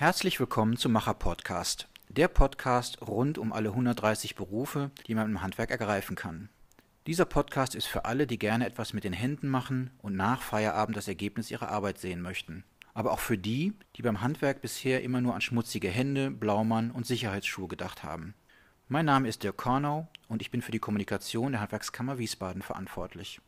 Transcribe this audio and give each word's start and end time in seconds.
Herzlich 0.00 0.40
willkommen 0.40 0.78
zum 0.78 0.92
Macher 0.92 1.12
Podcast, 1.12 1.86
der 2.08 2.28
Podcast 2.28 3.02
rund 3.02 3.36
um 3.36 3.52
alle 3.52 3.68
130 3.68 4.34
Berufe, 4.34 4.90
die 5.06 5.14
man 5.14 5.28
im 5.28 5.42
Handwerk 5.42 5.70
ergreifen 5.70 6.16
kann. 6.16 6.48
Dieser 7.06 7.26
Podcast 7.26 7.74
ist 7.74 7.84
für 7.84 8.06
alle, 8.06 8.26
die 8.26 8.38
gerne 8.38 8.64
etwas 8.64 8.94
mit 8.94 9.04
den 9.04 9.12
Händen 9.12 9.48
machen 9.48 9.90
und 9.98 10.16
nach 10.16 10.40
Feierabend 10.40 10.96
das 10.96 11.06
Ergebnis 11.06 11.50
ihrer 11.50 11.68
Arbeit 11.68 11.98
sehen 11.98 12.22
möchten. 12.22 12.64
Aber 12.94 13.12
auch 13.12 13.18
für 13.18 13.36
die, 13.36 13.74
die 13.96 14.00
beim 14.00 14.22
Handwerk 14.22 14.62
bisher 14.62 15.02
immer 15.02 15.20
nur 15.20 15.34
an 15.34 15.42
schmutzige 15.42 15.90
Hände, 15.90 16.30
Blaumann 16.30 16.90
und 16.92 17.04
Sicherheitsschuhe 17.04 17.68
gedacht 17.68 18.02
haben. 18.02 18.32
Mein 18.88 19.04
Name 19.04 19.28
ist 19.28 19.42
Dirk 19.42 19.58
Kornau 19.58 20.08
und 20.28 20.40
ich 20.40 20.50
bin 20.50 20.62
für 20.62 20.72
die 20.72 20.78
Kommunikation 20.78 21.52
der 21.52 21.60
Handwerkskammer 21.60 22.16
Wiesbaden 22.16 22.62
verantwortlich. 22.62 23.42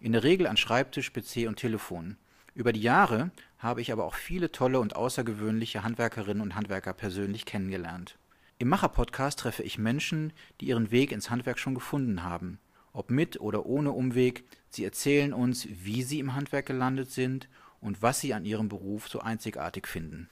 In 0.00 0.10
der 0.10 0.24
Regel 0.24 0.48
an 0.48 0.56
Schreibtisch, 0.56 1.12
PC 1.12 1.46
und 1.46 1.60
Telefon. 1.60 2.16
Über 2.54 2.72
die 2.72 2.82
Jahre 2.82 3.32
habe 3.58 3.80
ich 3.80 3.92
aber 3.92 4.04
auch 4.04 4.14
viele 4.14 4.52
tolle 4.52 4.78
und 4.78 4.94
außergewöhnliche 4.94 5.82
Handwerkerinnen 5.82 6.40
und 6.40 6.54
Handwerker 6.54 6.92
persönlich 6.92 7.46
kennengelernt. 7.46 8.16
Im 8.58 8.68
Macher-Podcast 8.68 9.40
treffe 9.40 9.64
ich 9.64 9.76
Menschen, 9.76 10.32
die 10.60 10.66
ihren 10.66 10.92
Weg 10.92 11.10
ins 11.10 11.30
Handwerk 11.30 11.58
schon 11.58 11.74
gefunden 11.74 12.22
haben. 12.22 12.60
Ob 12.92 13.10
mit 13.10 13.40
oder 13.40 13.66
ohne 13.66 13.90
Umweg, 13.90 14.44
sie 14.70 14.84
erzählen 14.84 15.32
uns, 15.32 15.66
wie 15.68 16.04
sie 16.04 16.20
im 16.20 16.34
Handwerk 16.34 16.66
gelandet 16.66 17.10
sind 17.10 17.48
und 17.80 18.02
was 18.02 18.20
sie 18.20 18.32
an 18.34 18.44
ihrem 18.44 18.68
Beruf 18.68 19.08
so 19.08 19.18
einzigartig 19.18 19.88
finden. 19.88 20.30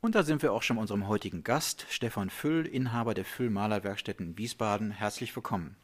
Und 0.00 0.16
da 0.16 0.24
sind 0.24 0.42
wir 0.42 0.52
auch 0.52 0.62
schon 0.64 0.78
unserem 0.78 1.06
heutigen 1.06 1.44
Gast, 1.44 1.86
Stefan 1.90 2.30
Füll, 2.30 2.66
Inhaber 2.66 3.14
der 3.14 3.24
Füll 3.24 3.50
Malerwerkstätten 3.50 4.30
in 4.30 4.38
Wiesbaden. 4.38 4.90
Herzlich 4.90 5.36
willkommen. 5.36 5.76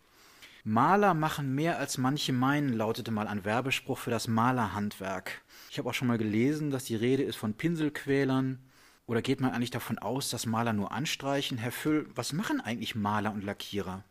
Maler 0.68 1.14
machen 1.14 1.54
mehr 1.54 1.78
als 1.78 1.96
manche 1.96 2.32
meinen, 2.32 2.72
lautete 2.72 3.12
mal 3.12 3.28
ein 3.28 3.44
Werbespruch 3.44 3.98
für 3.98 4.10
das 4.10 4.26
Malerhandwerk. 4.26 5.40
Ich 5.70 5.78
habe 5.78 5.88
auch 5.88 5.94
schon 5.94 6.08
mal 6.08 6.18
gelesen, 6.18 6.72
dass 6.72 6.82
die 6.82 6.96
Rede 6.96 7.22
ist 7.22 7.36
von 7.36 7.54
Pinselquälern. 7.54 8.58
Oder 9.06 9.22
geht 9.22 9.40
man 9.40 9.52
eigentlich 9.52 9.70
davon 9.70 10.00
aus, 10.00 10.28
dass 10.28 10.44
Maler 10.44 10.72
nur 10.72 10.90
anstreichen? 10.90 11.56
Herr 11.56 11.70
Füll, 11.70 12.08
was 12.16 12.32
machen 12.32 12.60
eigentlich 12.60 12.96
Maler 12.96 13.32
und 13.32 13.44
Lackierer? 13.44 14.02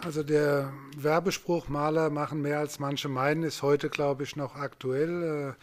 Also 0.00 0.22
der 0.22 0.72
Werbespruch 0.96 1.68
Maler 1.68 2.10
machen 2.10 2.40
mehr 2.40 2.60
als 2.60 2.78
manche 2.78 3.08
meinen 3.08 3.42
ist 3.42 3.62
heute, 3.62 3.88
glaube 3.88 4.22
ich, 4.22 4.36
noch 4.36 4.54
aktuell. 4.54 5.56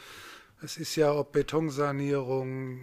Äh, 0.60 0.66
es 0.66 0.76
ist 0.76 0.98
ja 0.98 1.14
ob 1.14 1.32
Betonsanierung 1.32 2.82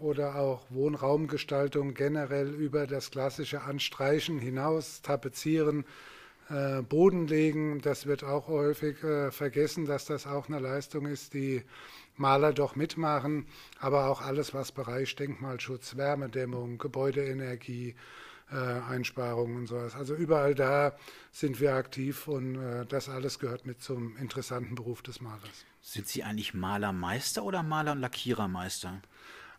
oder 0.00 0.36
auch 0.36 0.62
Wohnraumgestaltung 0.70 1.92
generell 1.92 2.48
über 2.48 2.86
das 2.86 3.10
klassische 3.10 3.60
Anstreichen 3.64 4.38
hinaus, 4.38 5.02
Tapezieren, 5.02 5.84
Boden 6.82 7.26
legen. 7.26 7.80
Das 7.80 8.06
wird 8.06 8.24
auch 8.24 8.48
häufig 8.48 9.02
äh, 9.02 9.30
vergessen, 9.30 9.86
dass 9.86 10.04
das 10.04 10.26
auch 10.26 10.48
eine 10.48 10.58
Leistung 10.58 11.06
ist, 11.06 11.34
die 11.34 11.62
Maler 12.16 12.52
doch 12.52 12.76
mitmachen. 12.76 13.46
Aber 13.80 14.08
auch 14.08 14.20
alles, 14.20 14.54
was 14.54 14.72
Bereich 14.72 15.16
Denkmalschutz, 15.16 15.96
Wärmedämmung, 15.96 16.78
Gebäudeenergie, 16.78 17.94
äh, 18.50 18.56
Einsparungen 18.56 19.56
und 19.56 19.66
sowas. 19.66 19.94
Also 19.94 20.14
überall 20.14 20.54
da 20.54 20.96
sind 21.32 21.60
wir 21.60 21.74
aktiv 21.74 22.28
und 22.28 22.56
äh, 22.56 22.86
das 22.86 23.08
alles 23.08 23.38
gehört 23.38 23.66
mit 23.66 23.82
zum 23.82 24.16
interessanten 24.16 24.74
Beruf 24.74 25.02
des 25.02 25.20
Malers. 25.20 25.64
Sind 25.80 26.08
Sie 26.08 26.22
eigentlich 26.24 26.54
Malermeister 26.54 27.42
oder 27.42 27.62
Maler- 27.62 27.92
und 27.92 28.00
Lackierermeister? 28.00 29.00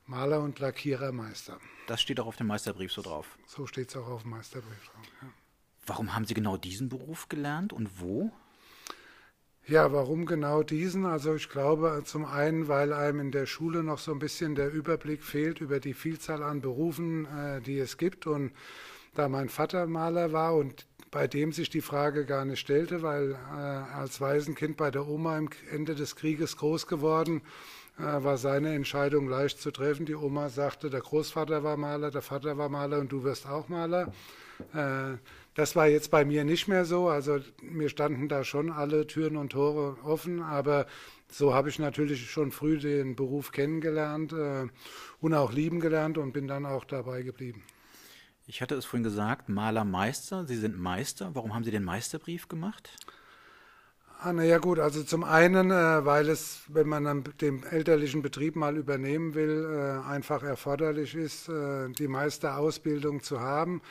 Maler- 0.07 0.41
und 0.41 0.59
Lackierermeister. 0.59 1.59
Das 1.87 2.01
steht 2.01 2.19
auch 2.19 2.27
auf 2.27 2.35
dem 2.35 2.47
Meisterbrief 2.47 2.91
so 2.91 3.01
drauf. 3.01 3.37
So 3.47 3.65
steht 3.65 3.89
es 3.89 3.95
auch 3.95 4.07
auf 4.07 4.21
dem 4.21 4.31
Meisterbrief 4.31 4.85
drauf. 4.85 5.07
Ja. 5.21 5.27
Warum 5.85 6.15
haben 6.15 6.25
Sie 6.25 6.33
genau 6.33 6.57
diesen 6.57 6.89
Beruf 6.89 7.29
gelernt 7.29 7.73
und 7.73 8.01
wo? 8.01 8.31
Ja, 9.67 9.91
warum 9.91 10.27
genau 10.27 10.61
diesen? 10.61 11.05
Also 11.05 11.33
ich 11.35 11.49
glaube 11.49 12.03
zum 12.05 12.23
einen, 12.25 12.67
weil 12.67 12.93
einem 12.93 13.19
in 13.19 13.31
der 13.31 13.47
Schule 13.47 13.81
noch 13.81 13.97
so 13.97 14.11
ein 14.11 14.19
bisschen 14.19 14.53
der 14.53 14.71
Überblick 14.71 15.23
fehlt 15.23 15.59
über 15.59 15.79
die 15.79 15.95
Vielzahl 15.95 16.43
an 16.43 16.61
Berufen, 16.61 17.25
äh, 17.25 17.61
die 17.61 17.79
es 17.79 17.97
gibt. 17.97 18.27
Und 18.27 18.51
da 19.15 19.27
mein 19.27 19.49
Vater 19.49 19.87
Maler 19.87 20.31
war 20.31 20.55
und 20.55 20.85
bei 21.09 21.27
dem 21.27 21.51
sich 21.51 21.69
die 21.69 21.81
Frage 21.81 22.25
gar 22.25 22.45
nicht 22.45 22.59
stellte, 22.59 23.01
weil 23.01 23.31
äh, 23.31 23.35
als 23.55 24.21
Waisenkind 24.21 24.77
bei 24.77 24.91
der 24.91 25.07
Oma 25.07 25.37
am 25.37 25.49
Ende 25.71 25.95
des 25.95 26.15
Krieges 26.15 26.57
groß 26.57 26.85
geworden, 26.85 27.41
war 27.97 28.37
seine 28.37 28.73
Entscheidung 28.75 29.29
leicht 29.29 29.61
zu 29.61 29.71
treffen. 29.71 30.05
Die 30.05 30.15
Oma 30.15 30.49
sagte, 30.49 30.89
der 30.89 31.01
Großvater 31.01 31.63
war 31.63 31.77
Maler, 31.77 32.11
der 32.11 32.21
Vater 32.21 32.57
war 32.57 32.69
Maler 32.69 32.99
und 32.99 33.11
du 33.11 33.23
wirst 33.23 33.47
auch 33.47 33.69
Maler. 33.69 34.11
Äh, 34.73 35.17
das 35.53 35.75
war 35.75 35.87
jetzt 35.87 36.11
bei 36.11 36.25
mir 36.25 36.43
nicht 36.43 36.67
mehr 36.67 36.85
so. 36.85 37.07
Also 37.07 37.39
mir 37.61 37.89
standen 37.89 38.27
da 38.27 38.43
schon 38.43 38.71
alle 38.71 39.07
Türen 39.07 39.37
und 39.37 39.53
Tore 39.53 39.97
offen, 40.03 40.41
aber 40.41 40.85
so 41.31 41.53
habe 41.53 41.69
ich 41.69 41.79
natürlich 41.79 42.29
schon 42.29 42.51
früh 42.51 42.77
den 42.77 43.15
Beruf 43.15 43.51
kennengelernt 43.51 44.33
äh, 44.33 44.67
und 45.19 45.33
auch 45.33 45.53
lieben 45.53 45.79
gelernt 45.79 46.17
und 46.17 46.33
bin 46.33 46.47
dann 46.47 46.65
auch 46.65 46.85
dabei 46.85 47.23
geblieben. 47.23 47.63
Ich 48.47 48.61
hatte 48.61 48.75
es 48.75 48.85
vorhin 48.85 49.03
gesagt, 49.03 49.49
Malermeister, 49.49 50.45
Sie 50.45 50.57
sind 50.57 50.77
Meister. 50.77 51.31
Warum 51.33 51.55
haben 51.55 51.63
Sie 51.63 51.71
den 51.71 51.83
Meisterbrief 51.83 52.47
gemacht? 52.47 52.95
Ah, 54.21 54.33
naja 54.33 54.57
gut, 54.57 54.79
also 54.79 55.03
zum 55.03 55.23
einen, 55.23 55.69
äh, 55.71 56.05
weil 56.05 56.29
es, 56.29 56.61
wenn 56.67 56.87
man 56.87 57.23
den 57.41 57.63
elterlichen 57.63 58.21
Betrieb 58.21 58.55
mal 58.55 58.75
übernehmen 58.77 59.35
will, 59.35 59.65
äh, 59.69 60.07
einfach 60.07 60.41
erforderlich 60.41 61.15
ist, 61.15 61.47
äh, 61.49 61.89
die 61.89 62.07
Meisterausbildung 62.07 63.21
zu 63.21 63.39
haben. 63.39 63.81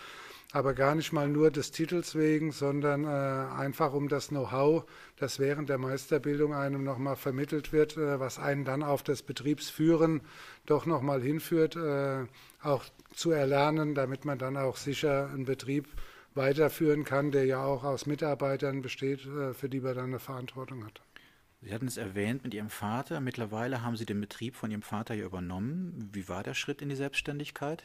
Aber 0.52 0.72
gar 0.74 0.94
nicht 0.94 1.12
mal 1.12 1.28
nur 1.28 1.50
des 1.50 1.72
Titels 1.72 2.14
wegen, 2.14 2.52
sondern 2.52 3.04
äh, 3.04 3.08
einfach 3.08 3.92
um 3.92 4.08
das 4.08 4.28
Know-how, 4.28 4.84
das 5.16 5.38
während 5.38 5.68
der 5.68 5.78
Meisterbildung 5.78 6.54
einem 6.54 6.84
nochmal 6.84 7.16
vermittelt 7.16 7.72
wird, 7.72 7.96
äh, 7.96 8.18
was 8.18 8.38
einen 8.38 8.64
dann 8.64 8.82
auf 8.82 9.02
das 9.02 9.22
Betriebsführen 9.22 10.20
doch 10.66 10.86
nochmal 10.86 11.20
hinführt, 11.22 11.76
äh, 11.76 12.24
auch 12.62 12.84
zu 13.14 13.30
erlernen, 13.30 13.94
damit 13.94 14.24
man 14.24 14.38
dann 14.38 14.56
auch 14.56 14.76
sicher 14.76 15.28
einen 15.32 15.44
Betrieb 15.44 15.86
weiterführen 16.34 17.04
kann, 17.04 17.30
der 17.30 17.44
ja 17.44 17.64
auch 17.64 17.84
aus 17.84 18.06
Mitarbeitern 18.06 18.82
besteht, 18.82 19.26
äh, 19.26 19.54
für 19.54 19.68
die 19.68 19.80
man 19.80 19.94
dann 19.94 20.04
eine 20.06 20.18
Verantwortung 20.18 20.84
hat. 20.84 21.00
Sie 21.62 21.72
hatten 21.72 21.86
es 21.86 21.96
erwähnt 21.96 22.44
mit 22.44 22.52
Ihrem 22.52 22.68
Vater. 22.68 23.20
Mittlerweile 23.20 23.82
haben 23.82 23.96
Sie 23.96 24.04
den 24.04 24.20
Betrieb 24.20 24.54
von 24.54 24.70
Ihrem 24.70 24.82
Vater 24.82 25.14
ja 25.14 25.24
übernommen. 25.24 26.10
Wie 26.12 26.28
war 26.28 26.42
der 26.42 26.54
Schritt 26.54 26.82
in 26.82 26.90
die 26.90 26.96
Selbstständigkeit? 26.96 27.82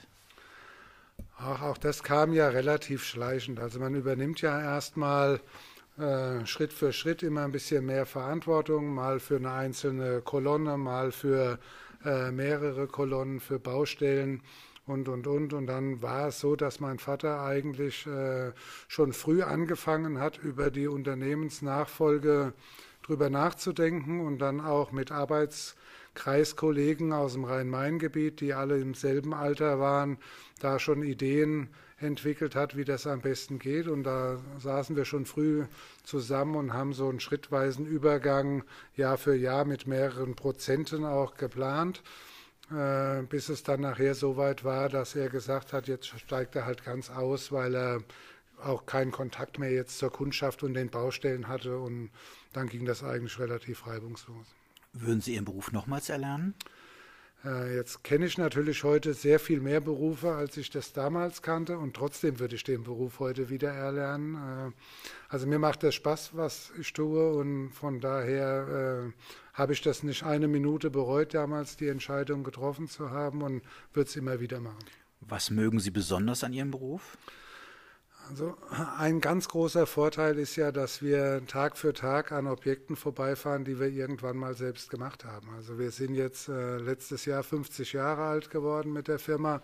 Ach, 1.37 1.61
auch 1.61 1.77
das 1.77 2.03
kam 2.03 2.33
ja 2.33 2.49
relativ 2.49 3.05
schleichend. 3.05 3.59
Also 3.59 3.79
man 3.79 3.95
übernimmt 3.95 4.41
ja 4.41 4.59
erstmal 4.59 5.39
äh, 5.97 6.45
Schritt 6.45 6.73
für 6.73 6.91
Schritt 6.91 7.23
immer 7.23 7.43
ein 7.43 7.51
bisschen 7.51 7.85
mehr 7.85 8.05
Verantwortung, 8.05 8.93
mal 8.93 9.19
für 9.19 9.37
eine 9.37 9.51
einzelne 9.51 10.21
Kolonne, 10.21 10.77
mal 10.77 11.11
für 11.11 11.59
äh, 12.03 12.31
mehrere 12.31 12.87
Kolonnen, 12.87 13.39
für 13.39 13.59
Baustellen 13.59 14.41
und, 14.89 15.09
und, 15.09 15.27
und. 15.27 15.53
Und 15.53 15.67
dann 15.67 16.01
war 16.01 16.27
es 16.27 16.39
so, 16.39 16.55
dass 16.55 16.79
mein 16.79 16.99
Vater 16.99 17.41
eigentlich 17.41 18.05
äh, 18.07 18.51
schon 18.87 19.13
früh 19.13 19.41
angefangen 19.41 20.19
hat, 20.19 20.37
über 20.37 20.71
die 20.71 20.87
Unternehmensnachfolge 20.87 22.53
drüber 23.03 23.29
nachzudenken 23.29 24.21
und 24.21 24.39
dann 24.39 24.61
auch 24.61 24.91
mit 24.91 25.11
Arbeits 25.11 25.75
Kreiskollegen 26.13 27.13
aus 27.13 27.33
dem 27.33 27.45
Rhein-Main-Gebiet, 27.45 28.41
die 28.41 28.53
alle 28.53 28.77
im 28.79 28.93
selben 28.93 29.33
Alter 29.33 29.79
waren, 29.79 30.17
da 30.59 30.77
schon 30.79 31.01
Ideen 31.01 31.69
entwickelt 32.01 32.55
hat, 32.55 32.75
wie 32.77 32.85
das 32.85 33.07
am 33.07 33.21
besten 33.21 33.59
geht. 33.59 33.87
Und 33.87 34.03
da 34.03 34.39
saßen 34.59 34.95
wir 34.95 35.05
schon 35.05 35.25
früh 35.25 35.65
zusammen 36.03 36.55
und 36.55 36.73
haben 36.73 36.93
so 36.93 37.09
einen 37.09 37.19
schrittweisen 37.19 37.85
Übergang 37.85 38.63
Jahr 38.95 39.17
für 39.17 39.35
Jahr 39.35 39.65
mit 39.65 39.87
mehreren 39.87 40.35
Prozenten 40.35 41.05
auch 41.05 41.35
geplant, 41.35 42.03
bis 43.29 43.49
es 43.49 43.63
dann 43.63 43.81
nachher 43.81 44.13
so 44.13 44.37
weit 44.37 44.63
war, 44.63 44.89
dass 44.89 45.15
er 45.15 45.29
gesagt 45.29 45.73
hat, 45.73 45.87
jetzt 45.87 46.07
steigt 46.07 46.55
er 46.55 46.65
halt 46.65 46.83
ganz 46.83 47.09
aus, 47.09 47.51
weil 47.51 47.75
er 47.75 48.03
auch 48.63 48.85
keinen 48.85 49.11
Kontakt 49.11 49.57
mehr 49.57 49.71
jetzt 49.71 49.97
zur 49.97 50.11
Kundschaft 50.11 50.63
und 50.63 50.73
den 50.73 50.89
Baustellen 50.89 51.47
hatte. 51.47 51.77
Und 51.79 52.11
dann 52.53 52.67
ging 52.67 52.85
das 52.85 53.03
eigentlich 53.03 53.39
relativ 53.39 53.87
reibungslos. 53.87 54.47
Würden 54.93 55.21
Sie 55.21 55.35
Ihren 55.35 55.45
Beruf 55.45 55.71
nochmals 55.71 56.09
erlernen? 56.09 56.53
Äh, 57.45 57.75
jetzt 57.75 58.03
kenne 58.03 58.25
ich 58.25 58.37
natürlich 58.37 58.83
heute 58.83 59.13
sehr 59.13 59.39
viel 59.39 59.61
mehr 59.61 59.79
Berufe, 59.79 60.33
als 60.33 60.57
ich 60.57 60.69
das 60.69 60.91
damals 60.91 61.41
kannte 61.41 61.77
und 61.77 61.95
trotzdem 61.95 62.39
würde 62.39 62.55
ich 62.55 62.63
den 62.63 62.83
Beruf 62.83 63.19
heute 63.19 63.49
wieder 63.49 63.71
erlernen. 63.71 64.35
Äh, 64.35 64.71
also 65.29 65.47
mir 65.47 65.59
macht 65.59 65.83
das 65.83 65.95
Spaß, 65.95 66.31
was 66.33 66.71
ich 66.79 66.91
tue 66.91 67.33
und 67.33 67.71
von 67.71 68.01
daher 68.01 69.11
äh, 69.13 69.21
habe 69.53 69.73
ich 69.73 69.81
das 69.81 70.03
nicht 70.03 70.23
eine 70.23 70.47
Minute 70.47 70.89
bereut, 70.89 71.33
damals 71.33 71.77
die 71.77 71.87
Entscheidung 71.87 72.43
getroffen 72.43 72.87
zu 72.87 73.11
haben 73.11 73.41
und 73.41 73.61
würde 73.93 74.09
es 74.09 74.15
immer 74.15 74.39
wieder 74.41 74.59
machen. 74.59 74.85
Was 75.21 75.49
mögen 75.49 75.79
Sie 75.79 75.91
besonders 75.91 76.43
an 76.43 76.53
Ihrem 76.53 76.71
Beruf? 76.71 77.17
Also 78.29 78.55
ein 78.99 79.21
ganz 79.21 79.47
großer 79.47 79.87
Vorteil 79.87 80.37
ist 80.37 80.55
ja, 80.55 80.71
dass 80.71 81.01
wir 81.01 81.41
Tag 81.47 81.77
für 81.77 81.93
Tag 81.93 82.31
an 82.31 82.45
Objekten 82.45 82.95
vorbeifahren, 82.95 83.65
die 83.65 83.79
wir 83.79 83.87
irgendwann 83.87 84.37
mal 84.37 84.53
selbst 84.53 84.91
gemacht 84.91 85.25
haben. 85.25 85.49
Also 85.55 85.79
wir 85.79 85.89
sind 85.89 86.13
jetzt 86.13 86.47
äh, 86.47 86.77
letztes 86.77 87.25
Jahr 87.25 87.41
50 87.41 87.93
Jahre 87.93 88.25
alt 88.25 88.51
geworden 88.51 88.93
mit 88.93 89.07
der 89.07 89.17
Firma. 89.17 89.63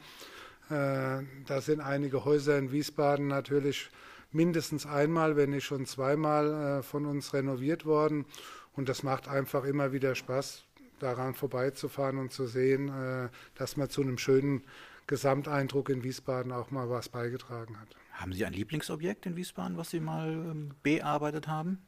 Äh, 0.71 1.21
da 1.45 1.61
sind 1.61 1.79
einige 1.79 2.25
Häuser 2.25 2.57
in 2.57 2.71
Wiesbaden 2.71 3.27
natürlich 3.27 3.91
mindestens 4.31 4.87
einmal, 4.87 5.35
wenn 5.35 5.51
nicht 5.51 5.65
schon 5.65 5.85
zweimal 5.85 6.79
äh, 6.79 6.83
von 6.83 7.05
uns 7.05 7.35
renoviert 7.35 7.85
worden. 7.85 8.25
Und 8.73 8.89
das 8.89 9.03
macht 9.03 9.27
einfach 9.27 9.63
immer 9.63 9.91
wieder 9.91 10.15
Spaß, 10.15 10.63
daran 10.99 11.35
vorbeizufahren 11.35 12.17
und 12.17 12.33
zu 12.33 12.47
sehen, 12.47 12.89
äh, 12.89 13.29
dass 13.53 13.77
man 13.77 13.91
zu 13.91 14.01
einem 14.01 14.17
schönen 14.17 14.63
Gesamteindruck 15.05 15.89
in 15.89 16.03
Wiesbaden 16.03 16.51
auch 16.51 16.71
mal 16.71 16.89
was 16.89 17.09
beigetragen 17.09 17.79
hat. 17.79 17.95
Haben 18.15 18.33
Sie 18.33 18.45
ein 18.45 18.53
Lieblingsobjekt 18.53 19.25
in 19.25 19.35
Wiesbaden, 19.35 19.77
was 19.77 19.89
Sie 19.89 19.99
mal 19.99 20.31
ähm, 20.31 20.71
bearbeitet 20.83 21.47
haben? 21.47 21.79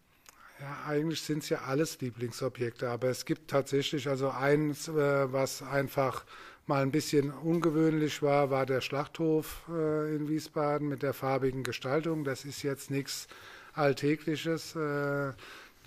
Ja, 0.60 0.86
eigentlich 0.88 1.22
sind 1.22 1.44
es 1.44 1.50
ja 1.50 1.62
alles 1.62 2.02
Lieblingsobjekte, 2.02 2.90
aber 2.90 3.10
es 3.10 3.26
gibt 3.26 3.50
tatsächlich 3.50 4.10
also 4.10 4.30
eins, 4.30 4.88
äh, 4.88 5.32
was 5.32 5.62
einfach 5.62 6.26
mal 6.66 6.82
ein 6.82 6.92
bisschen 6.92 7.32
ungewöhnlich 7.32 8.22
war, 8.22 8.50
war 8.50 8.66
der 8.66 8.82
Schlachthof 8.82 9.64
äh, 9.70 10.16
in 10.16 10.28
Wiesbaden 10.28 10.90
mit 10.90 11.04
der 11.04 11.14
farbigen 11.14 11.64
Gestaltung. 11.64 12.24
Das 12.24 12.44
ist 12.44 12.64
jetzt 12.64 12.92
nichts 12.92 13.28
Alltägliches. 13.74 14.76
Äh, 14.76 15.34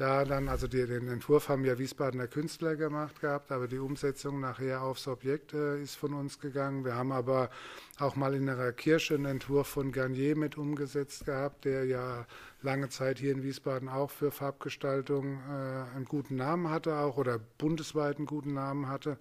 da 0.01 0.25
dann, 0.25 0.49
also 0.49 0.67
die, 0.67 0.87
den 0.87 1.09
Entwurf 1.09 1.51
haben 1.51 1.63
ja 1.67 1.79
Wiesbadener 1.79 2.27
Künstler 2.27 2.75
gemacht 2.75 3.21
gehabt, 3.21 3.53
aber 3.53 3.69
die 3.69 3.79
Umsetzung 3.79 4.41
nachher 4.41 4.83
aufs 4.83 5.07
Objekt 5.07 5.53
äh, 5.53 5.83
ist 5.83 5.97
von 5.97 6.15
uns 6.15 6.41
gegangen. 6.41 6.87
Wir 6.87 6.95
haben 6.95 7.13
aber 7.13 7.51
auch 7.99 8.17
mal 8.17 8.35
in 8.35 8.49
einer 8.49 8.73
Kirche 8.73 9.15
einen 9.15 9.27
Entwurf 9.27 9.67
von 9.67 9.93
Garnier 9.93 10.37
mit 10.37 10.57
umgesetzt 10.57 11.27
gehabt, 11.27 11.67
der 11.67 11.85
ja 11.85 12.27
lange 12.63 12.89
Zeit 12.89 13.19
hier 13.19 13.33
in 13.33 13.43
Wiesbaden 13.43 13.91
auch 13.91 14.11
für 14.11 14.31
Farbgestaltung 14.31 15.39
äh, 15.49 15.95
einen 15.95 16.07
guten 16.07 16.37
Namen 16.37 16.71
hatte, 16.71 16.97
auch 16.97 17.19
oder 17.19 17.39
bundesweit 17.59 18.17
einen 18.17 18.27
guten 18.27 18.55
Namen 18.55 18.89
hatte 18.89 19.19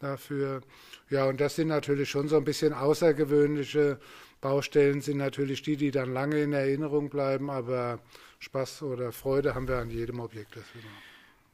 dafür. 0.00 0.60
Ja, 1.08 1.24
und 1.24 1.40
das 1.40 1.56
sind 1.56 1.68
natürlich 1.68 2.10
schon 2.10 2.28
so 2.28 2.36
ein 2.36 2.44
bisschen 2.44 2.74
außergewöhnliche 2.74 3.98
Baustellen, 4.42 5.00
sind 5.00 5.16
natürlich 5.16 5.62
die, 5.62 5.76
die 5.76 5.90
dann 5.90 6.12
lange 6.12 6.42
in 6.42 6.52
Erinnerung 6.52 7.08
bleiben, 7.08 7.48
aber 7.48 8.00
Spaß 8.40 8.82
oder 8.82 9.12
Freude 9.12 9.54
haben 9.54 9.68
wir 9.68 9.76
an 9.78 9.90
jedem 9.90 10.18
Objekt. 10.18 10.56
Das 10.56 10.64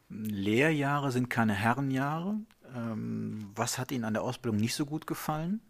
Lehrjahre 0.09 1.11
sind 1.11 1.29
keine 1.29 1.53
Herrenjahre. 1.53 2.37
Ähm, 2.75 3.51
was 3.55 3.79
hat 3.79 3.91
Ihnen 3.91 4.05
an 4.05 4.15
der 4.15 4.23
Ausbildung 4.23 4.61
nicht 4.61 4.75
so 4.75 4.87
gut 4.87 5.07
gefallen? 5.07 5.61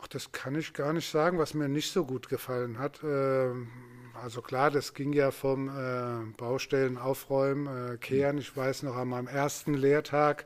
Ach, 0.00 0.06
das 0.06 0.30
kann 0.30 0.54
ich 0.54 0.72
gar 0.72 0.92
nicht 0.92 1.10
sagen, 1.10 1.38
was 1.38 1.52
mir 1.52 1.68
nicht 1.68 1.90
so 1.90 2.04
gut 2.04 2.28
gefallen 2.28 2.78
hat. 2.78 3.00
Ähm, 3.02 3.68
also 4.14 4.40
klar, 4.40 4.70
das 4.70 4.94
ging 4.94 5.12
ja 5.12 5.32
vom 5.32 5.68
äh, 5.68 6.32
Baustellen 6.36 6.96
aufräumen, 6.96 7.94
äh, 7.94 7.96
kehren. 7.96 8.38
Ich 8.38 8.56
weiß 8.56 8.84
noch, 8.84 8.94
an 8.94 9.08
meinem 9.08 9.26
ersten 9.26 9.74
Lehrtag 9.74 10.44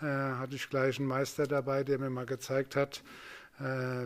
äh, 0.00 0.06
hatte 0.06 0.56
ich 0.56 0.70
gleich 0.70 0.98
einen 0.98 1.08
Meister 1.08 1.46
dabei, 1.46 1.84
der 1.84 1.98
mir 1.98 2.10
mal 2.10 2.26
gezeigt 2.26 2.74
hat, 2.74 3.02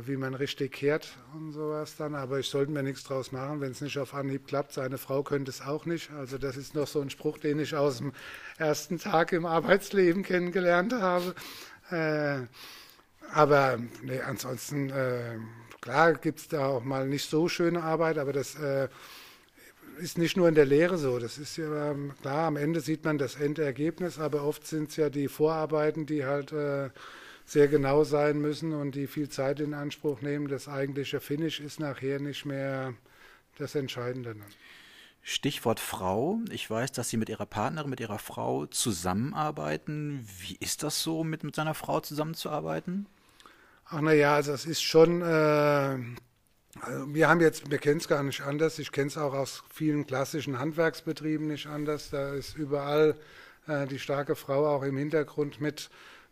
wie 0.06 0.16
man 0.16 0.34
richtig 0.34 0.72
kehrt 0.72 1.16
und 1.34 1.52
sowas 1.52 1.96
dann. 1.96 2.14
Aber 2.14 2.38
ich 2.38 2.48
sollte 2.48 2.72
mir 2.72 2.82
nichts 2.82 3.04
draus 3.04 3.32
machen, 3.32 3.60
wenn 3.60 3.72
es 3.72 3.80
nicht 3.80 3.98
auf 3.98 4.12
Anhieb 4.12 4.46
klappt. 4.46 4.72
Seine 4.72 4.98
Frau 4.98 5.22
könnte 5.22 5.50
es 5.50 5.62
auch 5.62 5.86
nicht. 5.86 6.10
Also 6.12 6.36
das 6.36 6.56
ist 6.56 6.74
noch 6.74 6.86
so 6.86 7.00
ein 7.00 7.10
Spruch, 7.10 7.38
den 7.38 7.58
ich 7.58 7.74
aus 7.74 7.98
dem 7.98 8.12
ersten 8.58 8.98
Tag 8.98 9.32
im 9.32 9.46
Arbeitsleben 9.46 10.22
kennengelernt 10.22 10.92
habe. 10.92 11.34
Äh, 11.90 12.46
aber 13.32 13.78
nee, 14.02 14.20
ansonsten, 14.20 14.90
äh, 14.90 15.38
klar 15.80 16.14
gibt 16.14 16.40
es 16.40 16.48
da 16.48 16.66
auch 16.66 16.84
mal 16.84 17.06
nicht 17.06 17.28
so 17.28 17.48
schöne 17.48 17.82
Arbeit, 17.82 18.18
aber 18.18 18.32
das 18.32 18.54
äh, 18.56 18.88
ist 19.98 20.18
nicht 20.18 20.36
nur 20.36 20.48
in 20.48 20.54
der 20.54 20.66
Lehre 20.66 20.98
so. 20.98 21.18
Das 21.18 21.38
ist 21.38 21.56
ja 21.56 21.94
klar, 22.20 22.46
am 22.46 22.56
Ende 22.56 22.80
sieht 22.80 23.04
man 23.04 23.18
das 23.18 23.36
Endergebnis, 23.36 24.18
aber 24.18 24.42
oft 24.42 24.66
sind 24.66 24.90
es 24.90 24.96
ja 24.96 25.10
die 25.10 25.28
Vorarbeiten, 25.28 26.06
die 26.06 26.24
halt 26.24 26.52
äh, 26.52 26.90
sehr 27.46 27.68
genau 27.68 28.04
sein 28.04 28.40
müssen 28.40 28.72
und 28.74 28.96
die 28.96 29.06
viel 29.06 29.28
Zeit 29.28 29.60
in 29.60 29.72
Anspruch 29.72 30.20
nehmen. 30.20 30.48
Das 30.48 30.68
eigentliche 30.68 31.20
Finish 31.20 31.60
ist 31.60 31.78
nachher 31.80 32.18
nicht 32.20 32.44
mehr 32.44 32.94
das 33.56 33.76
Entscheidende. 33.76 34.34
Stichwort 35.22 35.80
Frau. 35.80 36.40
Ich 36.50 36.68
weiß, 36.68 36.92
dass 36.92 37.08
Sie 37.08 37.16
mit 37.16 37.28
Ihrer 37.28 37.46
Partnerin, 37.46 37.90
mit 37.90 38.00
Ihrer 38.00 38.18
Frau 38.18 38.66
zusammenarbeiten. 38.66 40.26
Wie 40.38 40.56
ist 40.60 40.82
das 40.82 41.02
so, 41.02 41.24
mit, 41.24 41.44
mit 41.44 41.54
seiner 41.54 41.74
Frau 41.74 42.00
zusammenzuarbeiten? 42.00 43.06
Ach 43.86 44.00
naja, 44.00 44.34
also 44.34 44.52
es 44.52 44.66
ist 44.66 44.82
schon, 44.82 45.22
äh, 45.22 45.98
wir 47.06 47.28
haben 47.28 47.40
jetzt, 47.40 47.70
wir 47.70 47.78
kennen 47.78 47.98
es 47.98 48.08
gar 48.08 48.22
nicht 48.24 48.40
anders. 48.40 48.80
Ich 48.80 48.90
kenne 48.90 49.06
es 49.06 49.16
auch 49.16 49.34
aus 49.34 49.62
vielen 49.72 50.06
klassischen 50.06 50.58
Handwerksbetrieben 50.58 51.46
nicht 51.46 51.66
anders. 51.66 52.10
Da 52.10 52.34
ist 52.34 52.56
überall 52.56 53.16
äh, 53.68 53.86
die 53.86 54.00
starke 54.00 54.34
Frau 54.34 54.66
auch 54.66 54.82
im 54.82 54.96
Hintergrund 54.96 55.60
mit 55.60 55.90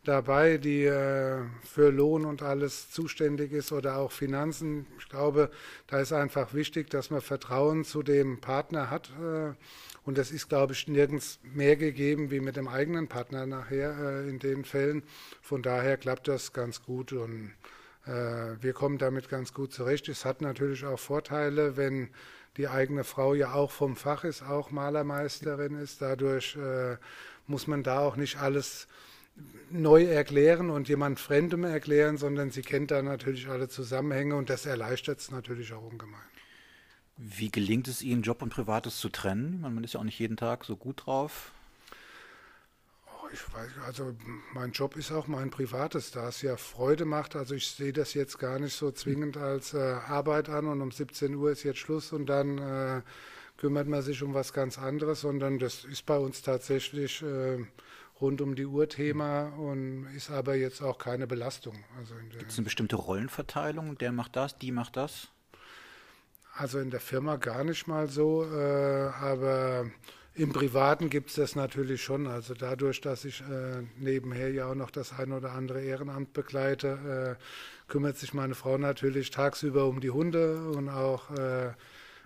dabei, 0.09 0.59
die 0.59 0.85
äh, 0.85 1.43
für 1.63 1.91
Lohn 1.91 2.25
und 2.25 2.43
alles 2.43 2.91
zuständig 2.91 3.53
ist 3.53 3.73
oder 3.73 3.97
auch 3.97 4.13
Finanzen. 4.13 4.87
Ich 4.99 5.09
glaube, 5.09 5.51
da 5.87 6.01
ist 6.01 6.13
einfach 6.13 6.55
wichtig, 6.55 6.91
dass 6.91 7.11
man 7.11 7.21
Vertrauen 7.21 7.85
zu 7.85 8.03
dem 8.03 8.41
Partner 8.41 8.91
hat. 8.91 9.11
Äh, 9.21 9.55
und 10.05 10.19
das 10.19 10.31
ist, 10.31 10.49
glaube 10.49 10.75
ich, 10.75 10.87
nirgends 10.87 11.39
mehr 11.43 11.77
gegeben 11.77 12.31
wie 12.31 12.41
mit 12.41 12.57
dem 12.57 12.69
eigenen 12.69 13.09
Partner 13.09 13.47
nachher 13.47 13.97
äh, 13.99 14.29
in 14.29 14.39
den 14.39 14.65
Fällen. 14.65 15.03
Von 15.41 15.63
daher 15.63 15.97
klappt 15.97 16.29
das 16.29 16.53
ganz 16.53 16.83
gut 16.83 17.13
und 17.13 17.53
äh, 18.07 18.11
wir 18.61 18.75
kommen 18.75 18.99
damit 18.99 19.29
ganz 19.29 19.55
gut 19.55 19.73
zurecht. 19.73 20.09
Es 20.09 20.25
hat 20.25 20.43
natürlich 20.43 20.85
auch 20.85 20.99
Vorteile, 20.99 21.77
wenn 21.77 22.11
die 22.57 22.69
eigene 22.69 23.05
Frau 23.05 23.35
ja 23.35 23.55
auch 23.55 23.71
vom 23.71 23.97
Fach 23.97 24.25
ist, 24.25 24.43
auch 24.43 24.71
Malermeisterin 24.71 25.77
ist. 25.77 26.03
Dadurch 26.03 26.57
äh, 26.57 26.97
muss 27.47 27.67
man 27.67 27.83
da 27.83 28.01
auch 28.01 28.17
nicht 28.17 28.39
alles 28.39 28.87
neu 29.71 30.05
erklären 30.05 30.71
und 30.71 30.89
jemand 30.89 31.19
Fremdem 31.19 31.65
erklären, 31.65 32.17
sondern 32.17 32.51
sie 32.51 32.63
kennt 32.63 32.91
da 32.91 33.03
natürlich 33.03 33.49
alle 33.49 33.69
Zusammenhänge 33.69 34.37
und 34.37 34.51
das 34.51 34.67
erleichtert 34.67 35.21
es 35.21 35.31
natürlich 35.31 35.73
auch 35.73 35.83
ungemein. 35.83 36.21
Wie 37.17 37.51
gelingt 37.51 37.87
es 37.89 38.03
Ihnen, 38.03 38.23
Job 38.23 38.43
und 38.43 38.51
Privates 38.51 38.99
zu 38.99 39.09
trennen? 39.09 39.61
Man 39.61 39.85
ist 39.85 39.95
ja 39.95 40.01
auch 40.01 40.05
nicht 40.05 40.19
jeden 40.19 40.37
Tag 40.37 40.65
so 40.65 40.77
gut 40.77 41.07
drauf. 41.07 41.53
Oh, 43.07 43.29
ich 43.33 43.41
weiß, 43.55 43.71
also 43.87 44.17
mein 44.53 44.73
Job 44.73 44.97
ist 44.97 45.13
auch 45.13 45.29
mein 45.29 45.51
Privates, 45.51 46.11
da 46.11 46.29
es 46.29 46.43
ja 46.43 46.57
Freude 46.57 47.05
macht. 47.05 47.37
Also 47.37 47.55
ich 47.55 47.69
sehe 47.69 47.93
das 47.93 48.15
jetzt 48.15 48.39
gar 48.39 48.59
nicht 48.59 48.75
so 48.75 48.91
zwingend 48.91 49.37
als 49.37 49.75
äh, 49.75 49.79
Arbeit 49.79 50.49
an 50.49 50.67
und 50.67 50.81
um 50.81 50.91
17 50.91 51.35
Uhr 51.37 51.53
ist 51.53 51.63
jetzt 51.63 51.79
Schluss 51.79 52.13
und 52.13 52.27
dann 52.27 52.59
äh, 52.59 53.03
kümmert 53.57 53.87
man 53.87 54.03
sich 54.03 54.21
um 54.23 54.35
was 54.35 54.53
ganz 54.53 54.79
anderes, 54.79 55.21
sondern 55.21 55.61
das 55.61 55.85
ist 55.85 56.07
bei 56.07 56.19
uns 56.19 56.43
tatsächlich 56.43 57.23
äh, 57.23 57.65
rund 58.21 58.41
um 58.41 58.55
die 58.55 58.67
Uhr 58.67 58.89
Thema 58.89 59.49
und 59.57 60.07
ist 60.15 60.31
aber 60.31 60.55
jetzt 60.55 60.83
auch 60.83 60.99
keine 60.99 61.27
Belastung. 61.27 61.85
Also 61.99 62.15
Gibt 62.39 62.51
es 62.51 62.59
eine 62.59 62.65
bestimmte 62.65 62.97
Rollenverteilung? 62.97 63.99
Der 63.99 64.13
macht 64.13 64.37
das, 64.37 64.57
die 64.59 64.73
macht 64.73 64.97
das? 64.97 65.29
Also 66.55 66.79
in 66.79 66.91
der 66.91 67.01
Firma 67.01 67.37
gar 67.37 67.65
nicht 67.65 67.89
mal 67.89 68.09
so, 68.09 68.45
äh, 68.45 69.09
aber 69.21 69.91
im 70.37 70.53
Privaten 70.53 71.11
gibt 71.11 71.31
es 71.31 71.37
das 71.37 71.57
natürlich 71.57 72.03
schon. 72.03 72.27
Also 72.29 72.55
dadurch, 72.55 73.01
dass 73.01 73.25
ich 73.25 73.41
äh, 73.41 73.83
nebenher 73.99 74.51
ja 74.53 74.67
auch 74.67 74.75
noch 74.75 74.91
das 74.91 75.19
ein 75.19 75.33
oder 75.33 75.53
andere 75.53 75.83
Ehrenamt 75.83 76.33
begleite, 76.33 77.39
äh, 77.39 77.91
kümmert 77.91 78.17
sich 78.19 78.35
meine 78.35 78.55
Frau 78.55 78.79
natürlich 78.79 79.31
tagsüber 79.31 79.87
um 79.87 80.01
die 80.01 80.11
Hunde 80.11 80.71
und 80.71 80.89
auch 80.89 81.31
äh, 81.31 81.73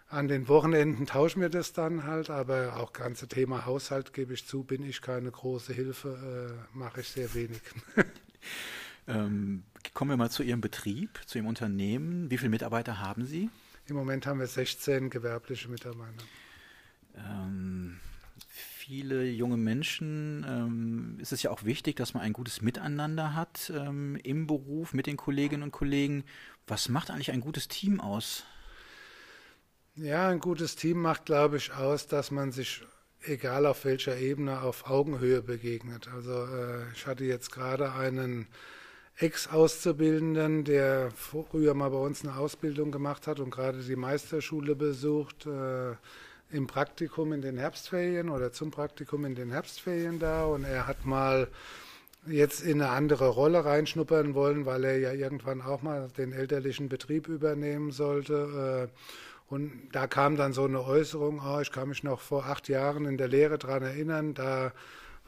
an 0.09 0.29
den 0.29 0.49
Wochenenden 0.49 1.07
tauschen 1.07 1.41
wir 1.41 1.51
das 1.51 1.73
dann 1.73 2.05
halt, 2.05 2.31
aber 2.31 2.77
auch 2.77 2.93
ganze 2.93 3.29
Thema 3.29 3.67
Haushalt 3.67 4.15
gebe 4.15 4.33
ich 4.33 4.47
zu, 4.47 4.65
bin 4.65 4.83
ich 4.83 5.03
keine 5.03 5.31
große 5.31 5.73
Hilfe, 5.73 6.59
äh, 6.73 6.77
mache 6.77 7.03
ich 7.03 7.09
sehr 7.09 7.35
wenig. 7.35 7.61
ähm, 9.07 9.65
kommen 9.93 10.11
wir 10.11 10.17
mal 10.17 10.31
zu 10.31 10.43
Ihrem 10.43 10.61
Betrieb, 10.63 11.21
zu 11.27 11.39
Ihrem 11.39 11.47
Unternehmen. 11.47 12.31
Wie 12.31 12.39
viele 12.39 12.51
Mitarbeiter 12.51 13.01
haben 13.01 13.27
Sie? 13.27 13.51
Im 13.87 13.97
Moment 13.97 14.27
haben 14.27 14.41
wir 14.41 14.47
16 14.47 15.11
gewerbliche 15.11 15.69
Mitarbeiter. 15.69 16.25
Ähm, 17.17 18.01
viele 18.39 19.29
junge 19.29 19.59
Menschen 19.59 20.45
ähm, 20.49 21.19
ist 21.21 21.33
es 21.33 21.43
ja 21.43 21.51
auch 21.51 21.65
wichtig, 21.65 21.97
dass 21.97 22.15
man 22.15 22.23
ein 22.23 22.33
gutes 22.33 22.63
Miteinander 22.63 23.35
hat 23.35 23.71
ähm, 23.75 24.17
im 24.23 24.47
Beruf 24.47 24.95
mit 24.95 25.07
den 25.07 25.19
Kolleginnen 25.19 25.63
und 25.63 25.73
Kollegen. 25.73 26.25
Was 26.67 26.89
macht 26.89 27.11
eigentlich 27.11 27.31
ein 27.31 27.41
gutes 27.41 27.69
Team 27.69 28.01
aus? 28.01 28.45
Ja, 30.01 30.29
ein 30.29 30.39
gutes 30.39 30.77
Team 30.77 31.03
macht, 31.03 31.27
glaube 31.27 31.57
ich, 31.57 31.75
aus, 31.75 32.07
dass 32.07 32.31
man 32.31 32.53
sich, 32.53 32.83
egal 33.23 33.67
auf 33.67 33.85
welcher 33.85 34.17
Ebene, 34.17 34.63
auf 34.63 34.89
Augenhöhe 34.89 35.43
begegnet. 35.43 36.09
Also 36.15 36.31
äh, 36.31 36.93
ich 36.95 37.05
hatte 37.09 37.25
jetzt 37.25 37.51
gerade 37.51 37.93
einen 37.93 38.47
Ex-Auszubildenden, 39.17 40.63
der 40.63 41.11
früher 41.17 41.75
mal 41.75 41.91
bei 41.91 41.97
uns 41.99 42.25
eine 42.25 42.37
Ausbildung 42.37 42.93
gemacht 42.93 43.27
hat 43.27 43.41
und 43.41 43.51
gerade 43.51 43.79
die 43.79 43.97
Meisterschule 43.97 44.77
besucht, 44.77 45.47
äh, 45.47 45.97
im 46.53 46.69
Praktikum 46.69 47.33
in 47.33 47.43
den 47.43 47.59
Herbstferien 47.59 48.31
oder 48.31 48.53
zum 48.53 48.71
Praktikum 48.71 49.25
in 49.25 49.35
den 49.35 49.51
Herbstferien 49.51 50.21
da 50.21 50.45
und 50.45 50.63
er 50.63 50.87
hat 50.87 51.07
mal 51.07 51.49
jetzt 52.25 52.61
in 52.61 52.81
eine 52.81 52.93
andere 52.93 53.29
Rolle 53.29 53.65
reinschnuppern 53.65 54.35
wollen, 54.35 54.65
weil 54.65 54.85
er 54.85 54.99
ja 54.99 55.13
irgendwann 55.13 55.61
auch 55.61 55.83
mal 55.83 56.09
den 56.17 56.33
elterlichen 56.33 56.89
Betrieb 56.89 57.27
übernehmen 57.27 57.91
sollte. 57.91 58.89
Äh, 58.93 58.99
und 59.49 59.73
da 59.93 60.07
kam 60.07 60.37
dann 60.37 60.53
so 60.53 60.65
eine 60.65 60.85
Äußerung, 60.85 61.41
oh, 61.45 61.61
ich 61.61 61.73
kann 61.73 61.89
mich 61.89 62.03
noch 62.03 62.21
vor 62.21 62.47
acht 62.47 62.69
Jahren 62.69 63.07
in 63.07 63.17
der 63.17 63.29
Lehre 63.29 63.59
daran 63.59 63.83
erinnern, 63.83 64.35
da 64.35 64.73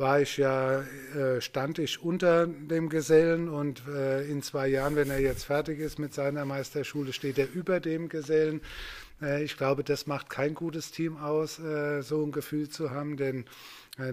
war 0.01 0.21
ich 0.21 0.39
ja, 0.39 0.81
äh, 1.15 1.41
stand 1.41 1.79
ich 1.79 2.03
unter 2.03 2.47
dem 2.47 2.89
Gesellen 2.89 3.49
und 3.49 3.87
äh, 3.87 4.25
in 4.25 4.43
zwei 4.43 4.67
Jahren, 4.67 4.97
wenn 4.97 5.11
er 5.11 5.21
jetzt 5.21 5.45
fertig 5.45 5.79
ist 5.79 5.99
mit 5.99 6.15
seiner 6.15 6.45
Meisterschule, 6.47 7.13
steht 7.13 7.39
er 7.39 7.53
über 7.53 7.81
dem 7.81 8.09
Gesellen. 8.09 8.63
Äh, 9.21 9.45
ich 9.45 9.59
glaube, 9.59 9.85
das 9.85 10.07
macht 10.07 10.31
kein 10.31 10.55
gutes 10.55 10.91
Team 10.91 11.19
aus, 11.19 11.57
so 11.57 12.25
ein 12.25 12.33
Gefühl 12.33 12.69
zu 12.69 12.91
haben, 12.91 13.17
denn 13.17 13.45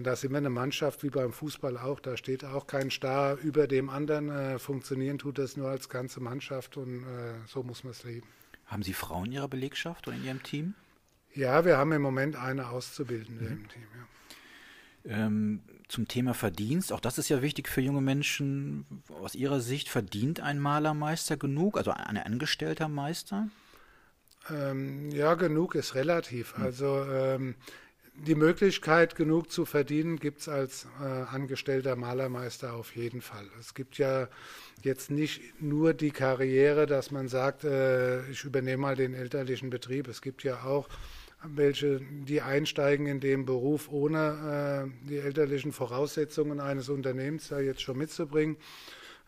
da 0.02 0.16
sind 0.16 0.32
wir 0.32 0.38
eine 0.38 0.50
Mannschaft 0.50 1.02
wie 1.02 1.08
beim 1.08 1.32
Fußball 1.32 1.78
auch. 1.78 2.00
Da 2.00 2.18
steht 2.18 2.44
auch 2.44 2.66
kein 2.66 2.90
Star 2.90 3.38
über 3.38 3.66
dem 3.66 3.88
anderen. 3.88 4.58
Funktionieren 4.58 5.16
tut 5.16 5.38
das 5.38 5.56
nur 5.56 5.70
als 5.70 5.88
ganze 5.88 6.20
Mannschaft 6.20 6.76
und 6.76 7.06
so 7.46 7.62
muss 7.62 7.84
man 7.84 7.92
es 7.92 8.04
leben. 8.04 8.26
Haben 8.68 8.82
Sie 8.82 8.92
Frauen 8.92 9.26
in 9.26 9.32
Ihrer 9.32 9.48
Belegschaft 9.48 10.06
oder 10.06 10.16
in 10.16 10.24
Ihrem 10.24 10.42
Team? 10.42 10.74
Ja, 11.34 11.64
wir 11.64 11.76
haben 11.76 11.92
im 11.92 12.02
Moment 12.02 12.36
eine 12.36 12.68
Auszubildende 12.68 13.44
mhm. 13.44 13.50
im 13.50 13.68
Team. 13.68 13.82
Ja. 13.94 14.06
Ähm, 15.26 15.60
zum 15.88 16.06
Thema 16.06 16.34
Verdienst, 16.34 16.92
auch 16.92 17.00
das 17.00 17.16
ist 17.16 17.30
ja 17.30 17.40
wichtig 17.40 17.68
für 17.68 17.80
junge 17.80 18.02
Menschen. 18.02 18.84
Aus 19.08 19.34
Ihrer 19.34 19.60
Sicht 19.60 19.88
verdient 19.88 20.40
ein 20.40 20.58
Malermeister 20.58 21.36
genug, 21.36 21.78
also 21.78 21.92
ein 21.92 22.18
angestellter 22.18 22.88
Meister? 22.88 23.48
Ähm, 24.50 25.10
ja, 25.10 25.34
genug 25.34 25.74
ist 25.74 25.94
relativ. 25.94 26.56
Mhm. 26.56 26.64
Also 26.64 27.04
ähm, 27.04 27.54
die 28.26 28.34
Möglichkeit, 28.34 29.16
genug 29.16 29.50
zu 29.50 29.64
verdienen, 29.64 30.18
gibt 30.18 30.40
es 30.40 30.48
als 30.48 30.86
äh, 31.00 31.04
angestellter 31.04 31.96
Malermeister 31.96 32.74
auf 32.74 32.94
jeden 32.96 33.20
Fall. 33.20 33.46
Es 33.60 33.74
gibt 33.74 33.98
ja 33.98 34.28
jetzt 34.82 35.10
nicht 35.10 35.60
nur 35.60 35.94
die 35.94 36.10
Karriere, 36.10 36.86
dass 36.86 37.10
man 37.10 37.28
sagt, 37.28 37.64
äh, 37.64 38.28
ich 38.30 38.44
übernehme 38.44 38.82
mal 38.82 38.96
den 38.96 39.14
elterlichen 39.14 39.70
Betrieb. 39.70 40.08
Es 40.08 40.20
gibt 40.20 40.42
ja 40.42 40.62
auch 40.64 40.88
welche, 41.44 42.00
die 42.00 42.42
einsteigen 42.42 43.06
in 43.06 43.20
den 43.20 43.44
Beruf, 43.44 43.88
ohne 43.90 44.90
äh, 45.04 45.08
die 45.08 45.18
elterlichen 45.18 45.72
Voraussetzungen 45.72 46.60
eines 46.60 46.88
Unternehmens 46.88 47.48
da 47.48 47.60
jetzt 47.60 47.82
schon 47.82 47.98
mitzubringen. 47.98 48.56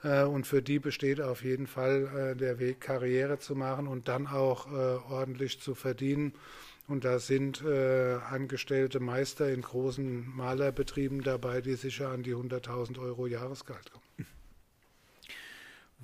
Äh, 0.03 0.25
und 0.25 0.47
für 0.47 0.63
die 0.63 0.79
besteht 0.79 1.21
auf 1.21 1.45
jeden 1.45 1.67
Fall 1.67 2.33
äh, 2.33 2.37
der 2.37 2.59
Weg, 2.59 2.81
Karriere 2.81 3.39
zu 3.39 3.55
machen 3.55 3.87
und 3.87 4.09
dann 4.09 4.27
auch 4.27 4.67
äh, 4.67 5.13
ordentlich 5.13 5.61
zu 5.61 5.75
verdienen. 5.75 6.33
Und 6.89 7.05
da 7.05 7.19
sind 7.19 7.63
äh, 7.63 8.15
angestellte 8.31 8.99
Meister 8.99 9.53
in 9.53 9.63
großen 9.63 10.29
Malerbetrieben 10.35 11.23
dabei, 11.23 11.61
die 11.61 11.75
sicher 11.75 12.09
an 12.09 12.23
die 12.23 12.35
100.000 12.35 12.99
Euro 12.99 13.27
Jahresgehalt 13.27 13.93
kommen. 13.93 14.27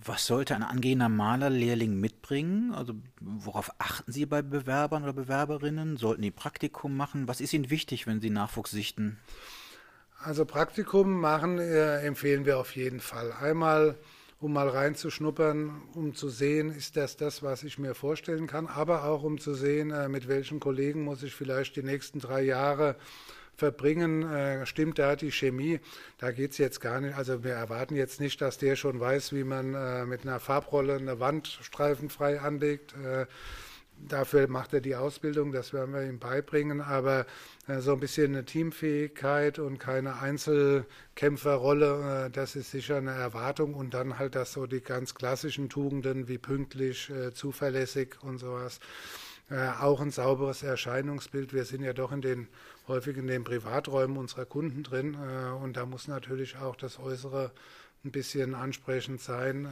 Was 0.05 0.27
sollte 0.27 0.55
ein 0.55 0.63
angehender 0.63 1.09
Malerlehrling 1.09 1.99
mitbringen? 1.99 2.73
Also 2.73 2.95
worauf 3.21 3.71
achten 3.79 4.13
Sie 4.13 4.27
bei 4.27 4.43
Bewerbern 4.43 5.03
oder 5.05 5.15
Bewerberinnen? 5.15 5.97
Sollten 5.97 6.23
die 6.23 6.31
Praktikum 6.31 6.97
machen? 6.97 7.29
Was 7.29 7.41
ist 7.41 7.55
Ihnen 7.55 7.71
wichtig, 7.71 8.07
wenn 8.07 8.21
Sie 8.21 8.31
Nachwuchs 8.31 8.71
sichten? 8.71 9.19
Also 10.19 10.45
Praktikum 10.45 11.21
machen 11.21 11.59
äh, 11.59 12.01
empfehlen 12.01 12.45
wir 12.45 12.59
auf 12.59 12.77
jeden 12.77 13.01
Fall. 13.01 13.33
Einmal 13.33 13.97
um 14.41 14.53
mal 14.53 14.69
reinzuschnuppern, 14.69 15.83
um 15.95 16.15
zu 16.15 16.29
sehen, 16.29 16.71
ist 16.71 16.97
das 16.97 17.17
das, 17.17 17.43
was 17.43 17.63
ich 17.63 17.79
mir 17.79 17.95
vorstellen 17.95 18.47
kann, 18.47 18.67
aber 18.67 19.05
auch 19.05 19.23
um 19.23 19.39
zu 19.39 19.55
sehen, 19.55 19.91
äh, 19.91 20.09
mit 20.09 20.29
welchen 20.29 20.61
Kollegen 20.61 21.05
muss 21.05 21.23
ich 21.23 21.35
vielleicht 21.35 21.77
die 21.77 21.83
nächsten 21.83 22.21
drei 22.21 22.43
Jahre 22.43 22.97
verbringen, 23.57 24.23
äh, 24.23 24.67
stimmt 24.67 24.99
da 24.99 25.17
die 25.17 25.33
Chemie. 25.33 25.81
Da 26.19 26.31
geht 26.31 26.53
es 26.53 26.59
jetzt 26.59 26.81
gar 26.81 27.01
nicht, 27.01 27.17
also 27.17 27.43
wir 27.43 27.55
erwarten 27.55 27.97
jetzt 27.97 28.21
nicht, 28.21 28.41
dass 28.43 28.59
der 28.59 28.77
schon 28.77 29.01
weiß, 29.01 29.33
wie 29.33 29.45
man 29.45 29.75
äh, 29.75 30.05
mit 30.05 30.23
einer 30.23 30.41
Farbrolle 30.41 30.97
eine 30.97 31.19
Wand 31.21 31.59
streifenfrei 31.63 32.41
anlegt. 32.41 32.95
Dafür 33.99 34.47
macht 34.49 34.73
er 34.73 34.81
die 34.81 34.95
Ausbildung, 34.95 35.53
das 35.53 35.73
werden 35.73 35.93
wir 35.93 36.03
ihm 36.03 36.19
beibringen, 36.19 36.81
aber 36.81 37.27
äh, 37.67 37.81
so 37.81 37.93
ein 37.93 38.01
bisschen 38.01 38.35
eine 38.35 38.45
Teamfähigkeit 38.45 39.59
und 39.59 39.79
keine 39.79 40.21
Einzelkämpferrolle, 40.21 42.27
äh, 42.27 42.31
das 42.31 42.57
ist 42.57 42.71
sicher 42.71 42.99
eine 42.99 43.13
Erwartung 43.13 43.75
und 43.75 43.95
dann 43.95 44.19
halt 44.19 44.35
das 44.35 44.53
so 44.53 44.67
die 44.67 44.81
ganz 44.81 45.15
klassischen 45.15 45.69
Tugenden 45.69 46.29
wie 46.29 46.39
pünktlich, 46.39 47.11
äh, 47.11 47.33
zuverlässig 47.33 48.17
und 48.23 48.39
sowas. 48.39 48.81
Auch 49.81 50.01
ein 50.01 50.11
sauberes 50.11 50.65
Erscheinungsbild. 50.65 51.55
Wir 51.55 51.65
sind 51.65 51.85
ja 51.85 51.93
doch 51.93 52.11
in 52.11 52.21
den, 52.21 52.49
häufig 52.89 53.17
in 53.17 53.29
den 53.29 53.45
Privaträumen 53.45 54.17
unserer 54.17 54.45
Kunden 54.45 54.83
drin 54.83 55.15
und 55.15 55.77
da 55.77 55.87
muss 55.87 56.09
natürlich 56.09 56.57
auch 56.57 56.75
das 56.75 56.99
Äußere 56.99 57.53
ein 58.05 58.11
bisschen 58.11 58.57
ansprechend 58.57 59.21
sein. 59.21 59.69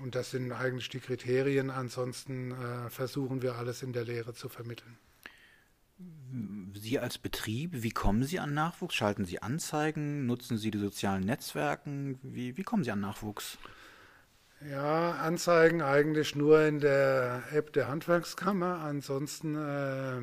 Und 0.00 0.14
das 0.14 0.30
sind 0.30 0.52
eigentlich 0.52 0.88
die 0.88 1.00
Kriterien. 1.00 1.70
Ansonsten 1.70 2.52
äh, 2.52 2.90
versuchen 2.90 3.42
wir 3.42 3.56
alles 3.56 3.82
in 3.82 3.92
der 3.92 4.04
Lehre 4.04 4.34
zu 4.34 4.48
vermitteln. 4.48 4.98
Sie 6.74 6.98
als 6.98 7.18
Betrieb, 7.18 7.70
wie 7.74 7.90
kommen 7.90 8.24
Sie 8.24 8.40
an 8.40 8.54
Nachwuchs? 8.54 8.94
Schalten 8.94 9.24
Sie 9.24 9.40
Anzeigen? 9.42 10.26
Nutzen 10.26 10.58
Sie 10.58 10.70
die 10.70 10.78
sozialen 10.78 11.24
Netzwerke? 11.24 12.16
Wie, 12.22 12.56
wie 12.56 12.62
kommen 12.62 12.84
Sie 12.84 12.90
an 12.90 13.00
Nachwuchs? 13.00 13.58
Ja, 14.70 15.12
Anzeigen 15.12 15.82
eigentlich 15.82 16.34
nur 16.34 16.62
in 16.62 16.80
der 16.80 17.42
App 17.52 17.72
der 17.72 17.88
Handwerkskammer. 17.88 18.78
Ansonsten 18.78 19.54
äh, 19.56 20.20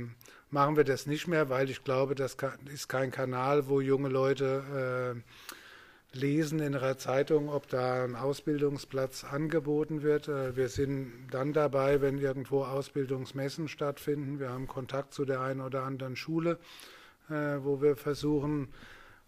machen 0.50 0.78
wir 0.78 0.84
das 0.84 1.06
nicht 1.06 1.28
mehr, 1.28 1.50
weil 1.50 1.70
ich 1.70 1.84
glaube, 1.84 2.16
das 2.16 2.38
ist 2.74 2.88
kein 2.88 3.12
Kanal, 3.12 3.68
wo 3.68 3.82
junge 3.82 4.10
Leute 4.10 5.16
äh, 5.16 5.59
lesen 6.14 6.60
in 6.60 6.72
der 6.72 6.98
Zeitung, 6.98 7.50
ob 7.50 7.68
da 7.70 8.04
ein 8.04 8.16
Ausbildungsplatz 8.16 9.24
angeboten 9.24 10.02
wird. 10.02 10.28
Äh, 10.28 10.56
wir 10.56 10.70
sind 10.70 11.28
dann 11.32 11.54
dabei, 11.54 12.02
wenn 12.02 12.18
irgendwo 12.18 12.64
Ausbildungsmessen 12.64 13.68
stattfinden. 13.68 14.40
Wir 14.40 14.50
haben 14.50 14.68
Kontakt 14.68 15.14
zu 15.14 15.26
der 15.26 15.42
einen 15.42 15.62
oder 15.62 15.84
anderen 15.84 16.16
Schule, 16.16 16.58
äh, 17.30 17.58
wo 17.62 17.82
wir 17.82 17.96
versuchen, 17.96 18.70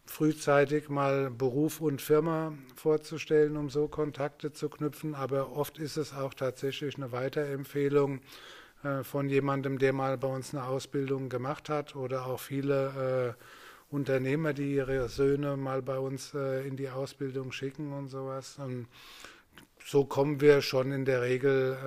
frühzeitig 0.06 0.90
mal 0.90 1.30
Beruf 1.30 1.80
und 1.80 2.02
Firma 2.02 2.54
vorzustellen, 2.76 3.56
um 3.58 3.70
so 3.70 3.88
Kontakte 3.88 4.52
zu 4.52 4.68
knüpfen. 4.68 5.14
Aber 5.14 5.56
oft 5.56 5.78
ist 5.78 5.98
es 5.98 6.14
auch 6.14 6.34
tatsächlich 6.34 6.96
eine 6.96 7.12
Weiterempfehlung 7.12 8.22
äh, 8.84 9.04
von 9.04 9.30
jemandem, 9.30 9.78
der 9.78 9.94
mal 9.94 10.18
bei 10.18 10.28
uns 10.28 10.56
eine 10.56 10.66
Ausbildung 10.66 11.30
gemacht 11.30 11.70
hat 11.70 11.96
oder 11.96 12.26
auch 12.26 12.40
viele 12.40 13.36
Unternehmer, 13.92 14.54
die 14.54 14.76
ihre 14.76 15.10
Söhne 15.10 15.58
mal 15.58 15.82
bei 15.82 16.00
uns 16.00 16.34
äh, 16.34 16.66
in 16.68 16.78
die 16.78 16.90
Ausbildung 16.90 17.52
schicken 17.52 17.92
und 17.92 18.08
sowas. 18.08 18.58
Und 18.58 18.88
so 19.86 20.06
kommen 20.06 20.40
wir 20.40 20.62
schon 20.62 20.92
in 20.92 21.06
der 21.06 21.22
Regel 21.22 21.78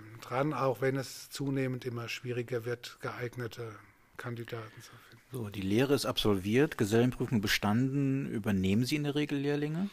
äh, 0.00 0.24
dran, 0.24 0.54
auch 0.54 0.80
wenn 0.80 0.96
es 0.96 1.28
zunehmend 1.30 1.84
immer 1.84 2.08
schwieriger 2.08 2.64
wird, 2.64 2.98
geeignete 3.00 3.72
Kandidaten 4.16 4.80
zu 4.80 4.90
finden. 4.90 5.24
So, 5.32 5.48
die 5.48 5.60
Lehre 5.60 5.94
ist 5.94 6.06
absolviert, 6.06 6.78
Gesellenprüfung 6.78 7.40
bestanden. 7.40 8.26
Übernehmen 8.30 8.84
Sie 8.84 8.96
in 8.96 9.04
der 9.04 9.14
Regel 9.14 9.38
Lehrlinge? 9.38 9.90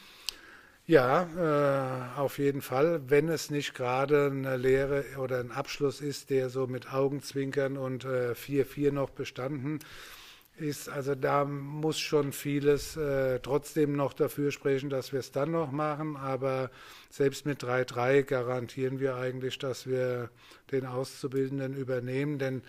Ja, 0.86 2.14
äh, 2.16 2.18
auf 2.20 2.38
jeden 2.38 2.62
Fall. 2.62 3.02
Wenn 3.10 3.28
es 3.28 3.50
nicht 3.50 3.74
gerade 3.74 4.28
eine 4.28 4.56
Lehre 4.56 5.04
oder 5.18 5.42
ein 5.42 5.52
Abschluss 5.52 6.00
ist, 6.00 6.30
der 6.30 6.50
so 6.50 6.66
mit 6.66 6.94
Augenzwinkern 6.94 7.76
und 7.76 8.06
4-4 8.06 8.88
äh, 8.88 8.92
noch 8.92 9.10
bestanden 9.10 9.80
ist, 10.58 10.90
also 10.90 11.16
da 11.16 11.46
muss 11.46 12.00
schon 12.00 12.32
vieles 12.34 12.98
äh, 12.98 13.40
trotzdem 13.40 13.96
noch 13.96 14.14
dafür 14.14 14.52
sprechen, 14.52 14.90
dass 14.90 15.14
wir 15.14 15.20
es 15.20 15.32
dann 15.32 15.52
noch 15.52 15.72
machen. 15.72 16.16
Aber 16.18 16.72
selbst 17.10 17.46
mit 17.46 17.64
3.3 17.64 18.24
garantieren 18.24 19.00
wir 19.00 19.16
eigentlich, 19.16 19.60
dass 19.60 19.88
wir 19.88 20.30
den 20.72 20.86
Auszubildenden 20.86 21.76
übernehmen, 21.76 22.40
denn 22.40 22.64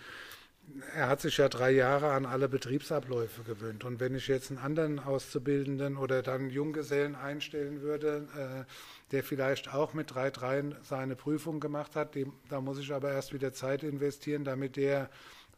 er 0.93 1.09
hat 1.09 1.21
sich 1.21 1.37
ja 1.37 1.49
drei 1.49 1.71
Jahre 1.71 2.11
an 2.11 2.25
alle 2.25 2.47
Betriebsabläufe 2.47 3.43
gewöhnt. 3.43 3.83
Und 3.83 3.99
wenn 3.99 4.15
ich 4.15 4.27
jetzt 4.27 4.51
einen 4.51 4.59
anderen 4.59 4.99
Auszubildenden 4.99 5.97
oder 5.97 6.21
dann 6.21 6.49
Junggesellen 6.49 7.15
einstellen 7.15 7.81
würde, 7.81 8.27
äh, 8.37 9.11
der 9.11 9.23
vielleicht 9.23 9.73
auch 9.73 9.93
mit 9.93 10.11
3.3 10.11 10.75
seine 10.83 11.15
Prüfung 11.15 11.59
gemacht 11.59 11.95
hat, 11.95 12.15
dem, 12.15 12.33
da 12.49 12.61
muss 12.61 12.77
ich 12.77 12.93
aber 12.93 13.11
erst 13.11 13.33
wieder 13.33 13.53
Zeit 13.53 13.83
investieren, 13.83 14.43
damit 14.43 14.75
der 14.75 15.09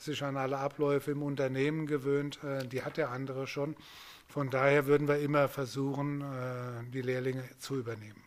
sich 0.01 0.23
an 0.23 0.37
alle 0.37 0.57
Abläufe 0.57 1.11
im 1.11 1.23
Unternehmen 1.23 1.85
gewöhnt. 1.87 2.43
Äh, 2.43 2.67
die 2.67 2.83
hat 2.83 2.97
der 2.97 3.09
andere 3.09 3.47
schon. 3.47 3.75
Von 4.27 4.49
daher 4.49 4.85
würden 4.85 5.07
wir 5.07 5.19
immer 5.19 5.47
versuchen, 5.47 6.21
äh, 6.21 6.89
die 6.93 7.01
Lehrlinge 7.01 7.43
zu 7.59 7.77
übernehmen. 7.77 8.21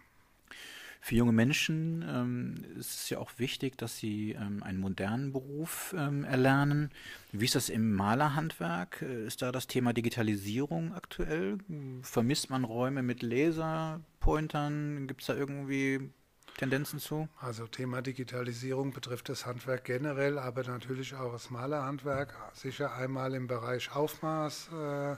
Für 1.04 1.16
junge 1.16 1.32
Menschen 1.32 2.02
ähm, 2.08 2.64
ist 2.78 2.94
es 2.94 3.10
ja 3.10 3.18
auch 3.18 3.32
wichtig, 3.36 3.76
dass 3.76 3.98
sie 3.98 4.32
ähm, 4.32 4.62
einen 4.62 4.80
modernen 4.80 5.34
Beruf 5.34 5.94
ähm, 5.98 6.24
erlernen. 6.24 6.90
Wie 7.30 7.44
ist 7.44 7.54
das 7.54 7.68
im 7.68 7.92
Malerhandwerk? 7.92 9.02
Äh, 9.02 9.26
ist 9.26 9.42
da 9.42 9.52
das 9.52 9.66
Thema 9.66 9.92
Digitalisierung 9.92 10.94
aktuell? 10.94 11.58
Vermisst 12.00 12.48
man 12.48 12.64
Räume 12.64 13.02
mit 13.02 13.22
Laserpointern? 13.22 15.06
Gibt 15.06 15.20
es 15.20 15.26
da 15.26 15.34
irgendwie 15.34 16.08
Tendenzen 16.56 17.00
zu? 17.00 17.28
Also 17.40 17.66
Thema 17.66 18.00
Digitalisierung 18.00 18.92
betrifft 18.92 19.28
das 19.28 19.44
Handwerk 19.44 19.84
generell, 19.84 20.38
aber 20.38 20.62
natürlich 20.62 21.14
auch 21.14 21.32
das 21.32 21.50
Malerhandwerk. 21.50 22.34
Sicher 22.54 22.94
einmal 22.94 23.34
im 23.34 23.48
Bereich 23.48 23.94
Aufmaß 23.94 24.70
äh, 24.72 25.16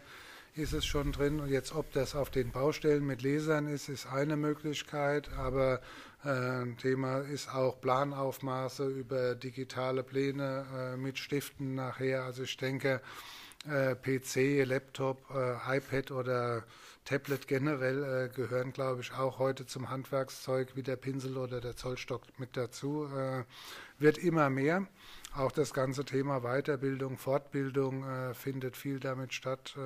ist 0.60 0.72
es 0.72 0.86
schon 0.86 1.12
drin. 1.12 1.40
Und 1.40 1.50
jetzt, 1.50 1.74
ob 1.74 1.92
das 1.92 2.14
auf 2.14 2.30
den 2.30 2.52
Baustellen 2.52 3.06
mit 3.06 3.22
Lesern 3.22 3.66
ist, 3.66 3.88
ist 3.88 4.06
eine 4.06 4.36
Möglichkeit. 4.36 5.30
Aber 5.34 5.80
äh, 6.24 6.66
Thema 6.80 7.18
ist 7.18 7.54
auch 7.54 7.80
Planaufmaße 7.80 8.86
über 8.86 9.34
digitale 9.34 10.02
Pläne 10.02 10.64
äh, 10.74 10.96
mit 10.96 11.18
Stiften 11.18 11.74
nachher. 11.74 12.24
Also 12.24 12.44
ich 12.44 12.56
denke, 12.56 13.02
äh, 13.68 13.94
PC, 13.94 14.66
Laptop, 14.66 15.30
äh, 15.30 15.76
iPad 15.76 16.10
oder 16.12 16.64
Tablet 17.06 17.46
generell 17.46 18.02
äh, 18.02 18.28
gehören, 18.34 18.72
glaube 18.72 19.00
ich, 19.00 19.12
auch 19.12 19.38
heute 19.38 19.64
zum 19.64 19.90
Handwerkszeug 19.90 20.74
wie 20.74 20.82
der 20.82 20.96
Pinsel 20.96 21.38
oder 21.38 21.60
der 21.60 21.76
Zollstock 21.76 22.22
mit 22.36 22.56
dazu. 22.56 23.06
Äh, 23.06 23.44
wird 23.98 24.18
immer 24.18 24.50
mehr. 24.50 24.86
auch 25.36 25.52
das 25.52 25.72
ganze 25.72 26.04
Thema 26.04 26.40
Weiterbildung, 26.40 27.16
Fortbildung 27.16 28.04
äh, 28.04 28.34
findet 28.34 28.76
viel 28.76 28.98
damit 28.98 29.34
statt. 29.34 29.76
Äh, 29.76 29.80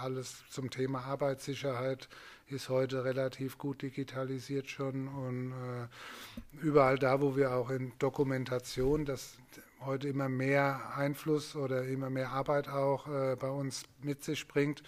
alles 0.00 0.44
zum 0.50 0.68
Thema 0.70 1.04
Arbeitssicherheit 1.04 2.08
ist 2.48 2.68
heute 2.68 3.04
relativ 3.04 3.56
gut 3.56 3.80
digitalisiert 3.82 4.68
schon 4.68 5.08
und 5.08 5.52
äh, 5.52 6.64
überall 6.64 6.98
da, 6.98 7.20
wo 7.22 7.36
wir 7.36 7.52
auch 7.52 7.70
in 7.70 7.92
Dokumentation, 7.98 9.06
das 9.06 9.38
heute 9.80 10.08
immer 10.08 10.28
mehr 10.28 10.94
Einfluss 10.96 11.56
oder 11.56 11.84
immer 11.84 12.10
mehr 12.10 12.30
Arbeit 12.30 12.68
auch 12.68 13.06
äh, 13.06 13.36
bei 13.36 13.48
uns 13.48 13.84
mit 14.02 14.22
sich 14.22 14.46
bringt, 14.46 14.82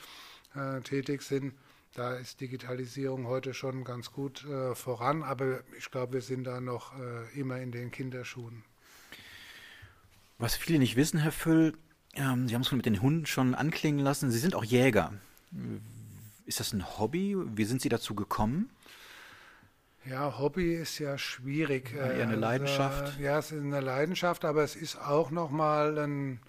tätig 0.82 1.22
sind, 1.22 1.52
da 1.94 2.14
ist 2.14 2.40
Digitalisierung 2.40 3.26
heute 3.26 3.54
schon 3.54 3.84
ganz 3.84 4.12
gut 4.12 4.44
äh, 4.44 4.74
voran, 4.74 5.22
aber 5.22 5.60
ich 5.76 5.90
glaube, 5.90 6.14
wir 6.14 6.20
sind 6.20 6.44
da 6.44 6.60
noch 6.60 6.92
äh, 6.98 7.38
immer 7.38 7.58
in 7.58 7.72
den 7.72 7.90
Kinderschuhen. 7.90 8.62
Was 10.38 10.54
viele 10.54 10.78
nicht 10.78 10.96
wissen, 10.96 11.18
Herr 11.18 11.32
Füll, 11.32 11.76
ähm, 12.14 12.48
Sie 12.48 12.54
haben 12.54 12.62
es 12.62 12.72
mit 12.72 12.86
den 12.86 13.02
Hunden 13.02 13.26
schon 13.26 13.54
anklingen 13.54 14.00
lassen, 14.00 14.30
Sie 14.30 14.38
sind 14.38 14.54
auch 14.54 14.64
Jäger. 14.64 15.12
Ist 16.46 16.60
das 16.60 16.72
ein 16.72 16.98
Hobby? 16.98 17.36
Wie 17.56 17.64
sind 17.64 17.82
Sie 17.82 17.88
dazu 17.88 18.14
gekommen? 18.14 18.70
Ja, 20.04 20.38
Hobby 20.38 20.74
ist 20.74 20.98
ja 20.98 21.18
schwierig. 21.18 21.92
Ja, 21.94 22.06
eher 22.06 22.12
eine 22.12 22.28
also, 22.28 22.40
Leidenschaft. 22.40 23.20
Ja, 23.20 23.38
es 23.38 23.52
ist 23.52 23.60
eine 23.60 23.80
Leidenschaft, 23.80 24.44
aber 24.44 24.62
es 24.62 24.74
ist 24.76 24.96
auch 24.96 25.30
nochmal 25.30 25.98
ein, 25.98 26.40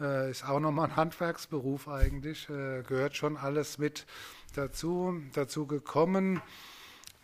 äh, 0.00 0.30
ist 0.30 0.44
auch 0.44 0.60
noch 0.60 0.72
mal 0.72 0.84
ein 0.84 0.96
Handwerksberuf 0.96 1.88
eigentlich. 1.88 2.48
Äh, 2.50 2.82
gehört 2.82 3.16
schon 3.16 3.36
alles 3.36 3.78
mit 3.78 4.06
dazu. 4.56 5.20
Dazu 5.34 5.66
gekommen, 5.66 6.40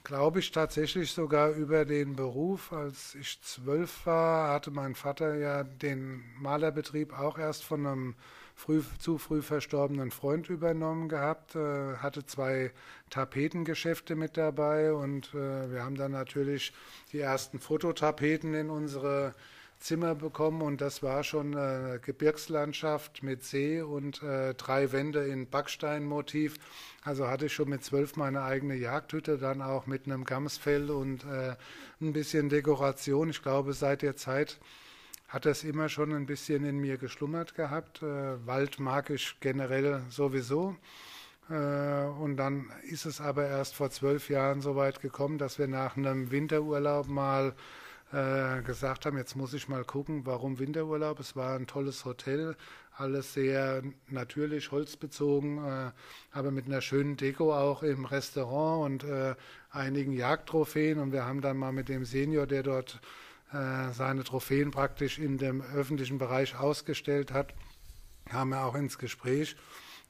glaube 0.04 0.40
ich, 0.40 0.50
tatsächlich 0.50 1.12
sogar 1.12 1.50
über 1.50 1.84
den 1.84 2.16
Beruf. 2.16 2.72
Als 2.72 3.14
ich 3.14 3.40
zwölf 3.42 4.06
war, 4.06 4.52
hatte 4.52 4.70
mein 4.70 4.94
Vater 4.94 5.34
ja 5.36 5.64
den 5.64 6.22
Malerbetrieb 6.38 7.18
auch 7.18 7.38
erst 7.38 7.64
von 7.64 7.86
einem 7.86 8.14
früh, 8.54 8.82
zu 8.98 9.18
früh 9.18 9.42
verstorbenen 9.42 10.10
Freund 10.10 10.48
übernommen 10.48 11.08
gehabt, 11.08 11.54
äh, 11.56 11.96
hatte 11.96 12.26
zwei 12.26 12.72
Tapetengeschäfte 13.10 14.14
mit 14.14 14.36
dabei 14.36 14.92
und 14.92 15.34
äh, 15.34 15.70
wir 15.70 15.82
haben 15.82 15.96
dann 15.96 16.12
natürlich 16.12 16.72
die 17.12 17.20
ersten 17.20 17.58
Fototapeten 17.58 18.54
in 18.54 18.70
unsere 18.70 19.34
Zimmer 19.82 20.14
bekommen 20.14 20.62
und 20.62 20.80
das 20.80 21.02
war 21.02 21.24
schon 21.24 21.54
äh, 21.54 21.98
Gebirgslandschaft 22.00 23.22
mit 23.22 23.42
See 23.42 23.82
und 23.82 24.22
äh, 24.22 24.54
drei 24.54 24.92
Wände 24.92 25.26
in 25.26 25.48
Backsteinmotiv. 25.48 26.56
Also 27.02 27.26
hatte 27.26 27.46
ich 27.46 27.52
schon 27.52 27.68
mit 27.68 27.82
zwölf 27.82 28.16
meine 28.16 28.42
eigene 28.42 28.76
Jagdhütte, 28.76 29.38
dann 29.38 29.60
auch 29.60 29.86
mit 29.86 30.06
einem 30.06 30.24
Gamsfell 30.24 30.90
und 30.90 31.24
äh, 31.24 31.56
ein 32.00 32.12
bisschen 32.12 32.48
Dekoration. 32.48 33.30
Ich 33.30 33.42
glaube, 33.42 33.72
seit 33.72 34.02
der 34.02 34.16
Zeit 34.16 34.60
hat 35.26 35.46
das 35.46 35.64
immer 35.64 35.88
schon 35.88 36.12
ein 36.12 36.26
bisschen 36.26 36.64
in 36.64 36.78
mir 36.78 36.96
geschlummert 36.96 37.54
gehabt. 37.54 38.02
Äh, 38.02 38.46
Wald 38.46 38.78
mag 38.78 39.10
ich 39.10 39.40
generell 39.40 40.02
sowieso. 40.10 40.76
Äh, 41.50 42.04
und 42.20 42.36
dann 42.36 42.70
ist 42.84 43.04
es 43.04 43.20
aber 43.20 43.48
erst 43.48 43.74
vor 43.74 43.90
zwölf 43.90 44.30
Jahren 44.30 44.60
so 44.60 44.76
weit 44.76 45.00
gekommen, 45.00 45.38
dass 45.38 45.58
wir 45.58 45.66
nach 45.66 45.96
einem 45.96 46.30
Winterurlaub 46.30 47.08
mal 47.08 47.54
äh, 48.12 48.62
gesagt 48.62 49.06
haben, 49.06 49.16
jetzt 49.16 49.36
muss 49.36 49.54
ich 49.54 49.68
mal 49.68 49.84
gucken, 49.84 50.26
warum 50.26 50.58
Winterurlaub. 50.58 51.18
Es 51.18 51.34
war 51.34 51.56
ein 51.56 51.66
tolles 51.66 52.04
Hotel, 52.04 52.56
alles 52.96 53.32
sehr 53.32 53.82
natürlich 54.08 54.70
holzbezogen, 54.70 55.58
äh, 55.64 55.90
aber 56.30 56.50
mit 56.50 56.66
einer 56.66 56.82
schönen 56.82 57.16
Deko 57.16 57.54
auch 57.54 57.82
im 57.82 58.04
Restaurant 58.04 59.02
und 59.02 59.10
äh, 59.10 59.34
einigen 59.70 60.12
Jagdtrophäen. 60.12 60.98
Und 60.98 61.12
wir 61.12 61.24
haben 61.24 61.40
dann 61.40 61.56
mal 61.56 61.72
mit 61.72 61.88
dem 61.88 62.04
Senior, 62.04 62.46
der 62.46 62.62
dort 62.62 63.00
äh, 63.52 63.92
seine 63.92 64.24
Trophäen 64.24 64.70
praktisch 64.70 65.18
in 65.18 65.38
dem 65.38 65.62
öffentlichen 65.62 66.18
Bereich 66.18 66.58
ausgestellt 66.58 67.32
hat, 67.32 67.54
kam 68.26 68.52
er 68.52 68.66
auch 68.66 68.74
ins 68.74 68.98
Gespräch. 68.98 69.56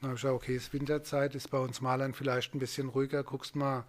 Dann 0.00 0.10
habe 0.10 0.16
ich 0.16 0.22
gesagt, 0.22 0.34
okay, 0.34 0.56
es 0.56 0.64
ist 0.64 0.72
Winterzeit, 0.72 1.36
ist 1.36 1.50
bei 1.50 1.58
uns 1.58 1.80
Malern 1.80 2.14
vielleicht 2.14 2.54
ein 2.54 2.58
bisschen 2.58 2.88
ruhiger, 2.88 3.22
guckst 3.22 3.54
mal, 3.54 3.84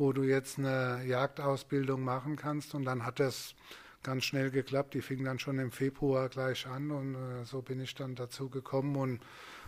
wo 0.00 0.12
du 0.12 0.22
jetzt 0.22 0.58
eine 0.58 1.04
Jagdausbildung 1.04 2.02
machen 2.02 2.36
kannst. 2.36 2.74
Und 2.74 2.84
dann 2.84 3.04
hat 3.04 3.20
das 3.20 3.54
ganz 4.02 4.24
schnell 4.24 4.50
geklappt. 4.50 4.94
Die 4.94 5.02
fing 5.02 5.24
dann 5.24 5.38
schon 5.38 5.58
im 5.58 5.70
Februar 5.70 6.28
gleich 6.28 6.66
an 6.66 6.90
und 6.90 7.14
äh, 7.14 7.44
so 7.44 7.62
bin 7.62 7.80
ich 7.80 7.94
dann 7.94 8.14
dazu 8.14 8.48
gekommen 8.48 8.96
und 8.96 9.20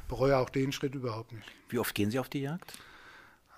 bereue 0.09 0.39
auch 0.39 0.51
den 0.51 0.73
Schritt 0.73 0.95
überhaupt 0.95 1.33
nicht. 1.33 1.47
Wie 1.69 1.79
oft 1.79 1.95
gehen 1.95 2.11
Sie 2.11 2.19
auf 2.19 2.29
die 2.29 2.41
Jagd? 2.41 2.73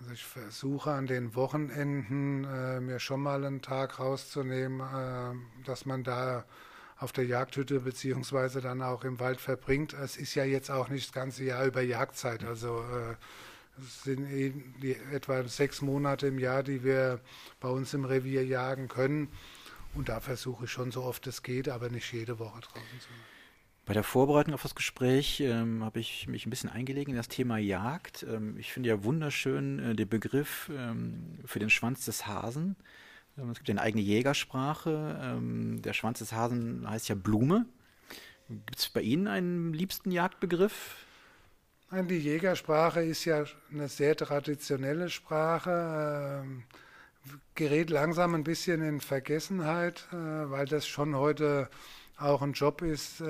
Also 0.00 0.12
ich 0.12 0.24
versuche 0.24 0.90
an 0.90 1.06
den 1.06 1.34
Wochenenden 1.36 2.44
äh, 2.44 2.80
mir 2.80 2.98
schon 2.98 3.22
mal 3.22 3.44
einen 3.44 3.62
Tag 3.62 4.00
rauszunehmen, 4.00 4.80
äh, 4.80 5.64
dass 5.64 5.86
man 5.86 6.02
da 6.02 6.44
auf 6.98 7.12
der 7.12 7.24
Jagdhütte 7.24 7.80
beziehungsweise 7.80 8.60
dann 8.60 8.82
auch 8.82 9.04
im 9.04 9.20
Wald 9.20 9.40
verbringt. 9.40 9.92
Es 9.92 10.16
ist 10.16 10.34
ja 10.34 10.44
jetzt 10.44 10.70
auch 10.70 10.88
nicht 10.88 11.06
das 11.06 11.12
ganze 11.12 11.44
Jahr 11.44 11.64
über 11.64 11.82
Jagdzeit. 11.82 12.44
Also 12.44 12.80
äh, 12.80 13.14
sind 13.78 14.26
etwa 15.12 15.42
sechs 15.44 15.82
Monate 15.82 16.26
im 16.26 16.38
Jahr, 16.38 16.62
die 16.62 16.84
wir 16.84 17.20
bei 17.60 17.68
uns 17.68 17.94
im 17.94 18.04
Revier 18.04 18.44
jagen 18.44 18.88
können. 18.88 19.28
Und 19.94 20.08
da 20.08 20.20
versuche 20.20 20.64
ich 20.64 20.70
schon 20.70 20.90
so 20.90 21.02
oft 21.02 21.26
es 21.26 21.42
geht, 21.42 21.68
aber 21.68 21.88
nicht 21.88 22.12
jede 22.12 22.38
Woche 22.38 22.60
draußen 22.60 23.00
zu 23.00 23.08
sein. 23.08 23.34
Bei 23.86 23.92
der 23.92 24.02
Vorbereitung 24.02 24.54
auf 24.54 24.62
das 24.62 24.74
Gespräch 24.74 25.40
ähm, 25.40 25.84
habe 25.84 26.00
ich 26.00 26.26
mich 26.26 26.46
ein 26.46 26.50
bisschen 26.50 26.70
eingelegt 26.70 27.10
in 27.10 27.16
das 27.16 27.28
Thema 27.28 27.58
Jagd. 27.58 28.24
Ähm, 28.28 28.56
ich 28.56 28.72
finde 28.72 28.88
ja 28.88 29.04
wunderschön 29.04 29.78
äh, 29.78 29.94
den 29.94 30.08
Begriff 30.08 30.70
ähm, 30.74 31.38
für 31.44 31.58
den 31.58 31.68
Schwanz 31.68 32.06
des 32.06 32.26
Hasen. 32.26 32.76
Ähm, 33.36 33.50
es 33.50 33.58
gibt 33.58 33.68
ja 33.68 33.74
eine 33.74 33.82
eigene 33.82 34.02
Jägersprache. 34.02 35.20
Ähm, 35.22 35.82
der 35.82 35.92
Schwanz 35.92 36.20
des 36.20 36.32
Hasen 36.32 36.88
heißt 36.88 37.10
ja 37.10 37.14
Blume. 37.14 37.66
Gibt 38.48 38.78
es 38.78 38.88
bei 38.88 39.02
Ihnen 39.02 39.26
einen 39.26 39.74
liebsten 39.74 40.10
Jagdbegriff? 40.10 41.03
Die 42.02 42.18
Jägersprache 42.18 43.02
ist 43.02 43.24
ja 43.24 43.44
eine 43.70 43.86
sehr 43.86 44.16
traditionelle 44.16 45.08
Sprache, 45.10 46.42
äh, 46.42 47.30
gerät 47.54 47.88
langsam 47.88 48.34
ein 48.34 48.42
bisschen 48.42 48.82
in 48.82 49.00
Vergessenheit, 49.00 50.08
äh, 50.10 50.16
weil 50.16 50.66
das 50.66 50.88
schon 50.88 51.14
heute 51.14 51.68
auch 52.18 52.42
ein 52.42 52.52
Job 52.52 52.82
ist, 52.82 53.20
äh, 53.20 53.24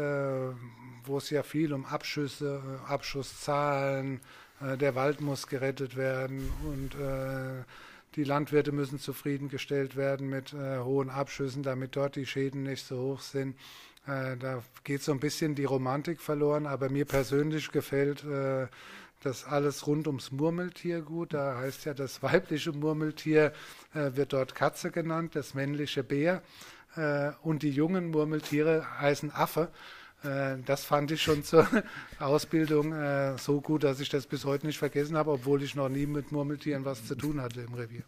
wo 1.04 1.18
es 1.18 1.28
ja 1.28 1.42
viel 1.42 1.74
um 1.74 1.84
Abschüsse, 1.84 2.62
äh, 2.64 2.90
Abschusszahlen, 2.90 4.20
der 4.60 4.94
Wald 4.94 5.20
muss 5.20 5.46
gerettet 5.46 5.96
werden 5.96 6.48
und 6.64 6.96
die 8.14 8.24
Landwirte 8.24 8.70
müssen 8.70 9.00
zufriedengestellt 9.00 9.96
werden 9.96 10.30
mit 10.30 10.52
hohen 10.54 11.10
Abschüssen, 11.10 11.64
damit 11.64 11.96
dort 11.96 12.14
die 12.16 12.24
Schäden 12.24 12.62
nicht 12.62 12.86
so 12.86 12.96
hoch 12.98 13.20
sind. 13.20 13.56
Äh, 14.06 14.36
da 14.36 14.62
geht 14.84 15.02
so 15.02 15.12
ein 15.12 15.20
bisschen 15.20 15.54
die 15.54 15.64
Romantik 15.64 16.20
verloren, 16.20 16.66
aber 16.66 16.90
mir 16.90 17.04
persönlich 17.04 17.70
gefällt 17.70 18.24
das 19.22 19.46
alles 19.46 19.86
rund 19.86 20.06
ums 20.06 20.32
Murmeltier 20.32 21.00
gut. 21.00 21.32
Da 21.32 21.56
heißt 21.56 21.86
ja, 21.86 21.94
das 21.94 22.22
weibliche 22.22 22.72
Murmeltier 22.72 23.54
wird 23.94 24.34
dort 24.34 24.54
Katze 24.54 24.90
genannt, 24.90 25.34
das 25.34 25.54
männliche 25.54 26.04
Bär 26.04 26.42
äh, 26.96 27.32
und 27.42 27.62
die 27.62 27.70
jungen 27.70 28.10
Murmeltiere 28.10 28.86
heißen 29.00 29.32
Affe. 29.32 29.68
Äh, 30.22 30.56
das 30.64 30.84
fand 30.84 31.10
ich 31.10 31.22
schon 31.22 31.44
zur 31.44 31.66
Ausbildung 32.18 32.92
äh, 32.92 33.36
so 33.38 33.60
gut, 33.60 33.84
dass 33.84 34.00
ich 34.00 34.08
das 34.08 34.26
bis 34.26 34.44
heute 34.44 34.66
nicht 34.66 34.78
vergessen 34.78 35.16
habe, 35.16 35.32
obwohl 35.32 35.62
ich 35.62 35.74
noch 35.74 35.88
nie 35.88 36.06
mit 36.06 36.32
Murmeltieren 36.32 36.84
was 36.84 37.06
zu 37.06 37.14
tun 37.14 37.40
hatte 37.40 37.62
im 37.62 37.74
Revier. 37.74 38.04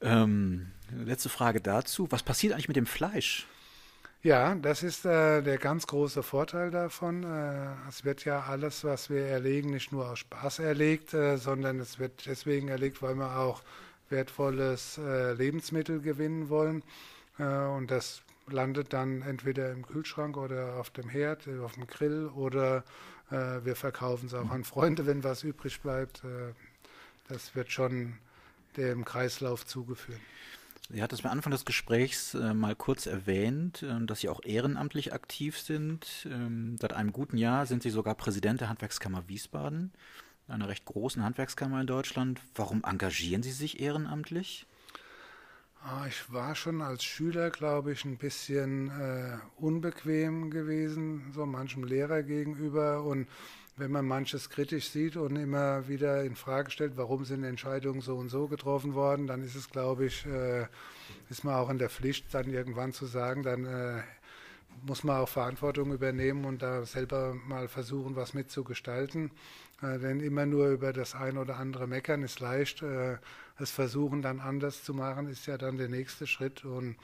Ähm, 0.00 0.68
letzte 0.90 1.28
Frage 1.28 1.60
dazu. 1.60 2.06
Was 2.10 2.22
passiert 2.22 2.52
eigentlich 2.52 2.68
mit 2.68 2.76
dem 2.76 2.86
Fleisch? 2.86 3.46
Ja, 4.22 4.56
das 4.56 4.82
ist 4.82 5.04
äh, 5.04 5.42
der 5.42 5.58
ganz 5.58 5.86
große 5.86 6.24
Vorteil 6.24 6.72
davon. 6.72 7.22
Äh, 7.22 7.88
es 7.88 8.04
wird 8.04 8.24
ja 8.24 8.40
alles, 8.42 8.82
was 8.82 9.10
wir 9.10 9.24
erlegen, 9.26 9.70
nicht 9.70 9.92
nur 9.92 10.10
aus 10.10 10.18
Spaß 10.18 10.58
erlegt, 10.58 11.14
äh, 11.14 11.36
sondern 11.36 11.78
es 11.78 12.00
wird 12.00 12.26
deswegen 12.26 12.66
erlegt, 12.66 13.00
weil 13.00 13.14
wir 13.14 13.38
auch 13.38 13.62
wertvolles 14.10 14.98
äh, 14.98 15.34
Lebensmittel 15.34 16.00
gewinnen 16.00 16.48
wollen. 16.48 16.82
Äh, 17.38 17.44
und 17.44 17.92
das 17.92 18.22
landet 18.48 18.92
dann 18.92 19.22
entweder 19.22 19.70
im 19.70 19.86
Kühlschrank 19.86 20.36
oder 20.36 20.76
auf 20.80 20.90
dem 20.90 21.08
Herd, 21.08 21.46
äh, 21.46 21.60
auf 21.60 21.74
dem 21.74 21.86
Grill 21.86 22.26
oder 22.26 22.84
wir 23.30 23.76
verkaufen 23.76 24.28
es 24.28 24.32
auch 24.32 24.48
an 24.48 24.64
Freunde, 24.64 25.04
wenn 25.04 25.22
was 25.22 25.42
übrig 25.42 25.82
bleibt. 25.82 26.22
das 27.28 27.54
wird 27.54 27.70
schon 27.70 28.14
dem 28.78 29.04
Kreislauf 29.04 29.66
zugeführt. 29.66 30.22
Sie 30.90 31.02
hat 31.02 31.12
es 31.12 31.22
am 31.24 31.30
Anfang 31.30 31.50
des 31.50 31.66
Gesprächs 31.66 32.32
äh, 32.34 32.54
mal 32.54 32.74
kurz 32.74 33.06
erwähnt, 33.06 33.82
äh, 33.82 34.06
dass 34.06 34.20
Sie 34.20 34.28
auch 34.30 34.42
ehrenamtlich 34.42 35.12
aktiv 35.12 35.58
sind. 35.58 36.26
Ähm, 36.30 36.76
seit 36.80 36.94
einem 36.94 37.12
guten 37.12 37.36
Jahr 37.36 37.66
sind 37.66 37.82
Sie 37.82 37.90
sogar 37.90 38.14
Präsident 38.14 38.62
der 38.62 38.70
Handwerkskammer 38.70 39.28
Wiesbaden, 39.28 39.92
einer 40.46 40.68
recht 40.68 40.86
großen 40.86 41.22
Handwerkskammer 41.22 41.82
in 41.82 41.86
Deutschland. 41.86 42.40
Warum 42.54 42.84
engagieren 42.84 43.42
Sie 43.42 43.52
sich 43.52 43.80
ehrenamtlich? 43.80 44.66
Ah, 45.82 46.06
ich 46.08 46.32
war 46.32 46.54
schon 46.54 46.80
als 46.80 47.04
Schüler, 47.04 47.50
glaube 47.50 47.92
ich, 47.92 48.04
ein 48.04 48.16
bisschen 48.16 48.90
äh, 48.90 49.36
unbequem 49.56 50.50
gewesen, 50.50 51.32
so 51.34 51.44
manchem 51.44 51.84
Lehrer 51.84 52.22
gegenüber. 52.22 53.04
Und 53.04 53.28
wenn 53.78 53.90
man 53.90 54.06
manches 54.06 54.50
kritisch 54.50 54.90
sieht 54.90 55.16
und 55.16 55.36
immer 55.36 55.88
wieder 55.88 56.24
in 56.24 56.36
Frage 56.36 56.70
stellt, 56.70 56.96
warum 56.96 57.24
sind 57.24 57.44
Entscheidungen 57.44 58.00
so 58.00 58.16
und 58.16 58.28
so 58.28 58.48
getroffen 58.48 58.94
worden, 58.94 59.26
dann 59.26 59.42
ist 59.42 59.54
es, 59.54 59.70
glaube 59.70 60.06
ich, 60.06 60.26
äh, 60.26 60.66
ist 61.30 61.44
man 61.44 61.54
auch 61.54 61.70
in 61.70 61.78
der 61.78 61.90
Pflicht, 61.90 62.34
dann 62.34 62.50
irgendwann 62.50 62.92
zu 62.92 63.06
sagen, 63.06 63.42
dann 63.42 63.64
äh, 63.64 64.02
muss 64.86 65.04
man 65.04 65.16
auch 65.16 65.28
Verantwortung 65.28 65.92
übernehmen 65.92 66.44
und 66.44 66.62
da 66.62 66.84
selber 66.84 67.34
mal 67.34 67.68
versuchen, 67.68 68.16
was 68.16 68.34
mitzugestalten. 68.34 69.30
Äh, 69.82 69.98
denn 69.98 70.20
immer 70.20 70.46
nur 70.46 70.68
über 70.68 70.92
das 70.92 71.14
ein 71.14 71.38
oder 71.38 71.56
andere 71.56 71.86
meckern 71.86 72.22
ist 72.22 72.40
leicht. 72.40 72.82
Äh, 72.82 73.18
es 73.58 73.70
versuchen 73.70 74.22
dann 74.22 74.40
anders 74.40 74.84
zu 74.84 74.94
machen, 74.94 75.28
ist 75.28 75.46
ja 75.46 75.58
dann 75.58 75.76
der 75.76 75.88
nächste 75.88 76.26
Schritt. 76.26 76.64
Und 76.64 76.96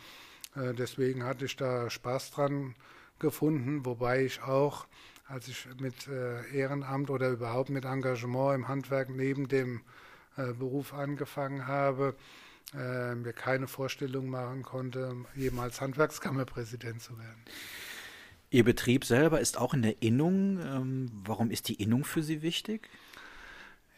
äh, 0.56 0.74
deswegen 0.74 1.24
hatte 1.24 1.44
ich 1.44 1.56
da 1.56 1.90
Spaß 1.90 2.32
dran 2.32 2.74
gefunden, 3.18 3.84
wobei 3.84 4.24
ich 4.24 4.42
auch, 4.42 4.86
als 5.26 5.48
ich 5.48 5.66
mit 5.80 6.06
äh, 6.08 6.46
Ehrenamt 6.54 7.10
oder 7.10 7.30
überhaupt 7.30 7.70
mit 7.70 7.84
Engagement 7.84 8.54
im 8.54 8.68
Handwerk 8.68 9.10
neben 9.10 9.48
dem 9.48 9.80
äh, 10.36 10.52
Beruf 10.52 10.92
angefangen 10.92 11.66
habe, 11.66 12.14
äh, 12.74 13.14
mir 13.14 13.32
keine 13.32 13.66
Vorstellung 13.66 14.28
machen 14.28 14.62
konnte, 14.62 15.14
jemals 15.34 15.80
Handwerkskammerpräsident 15.80 17.00
zu 17.00 17.18
werden. 17.18 17.42
Ihr 18.50 18.64
Betrieb 18.64 19.04
selber 19.04 19.40
ist 19.40 19.58
auch 19.58 19.74
in 19.74 19.82
der 19.82 20.02
Innung. 20.02 20.60
Ähm, 20.60 21.10
warum 21.24 21.50
ist 21.50 21.68
die 21.68 21.82
Innung 21.82 22.04
für 22.04 22.22
Sie 22.22 22.42
wichtig? 22.42 22.88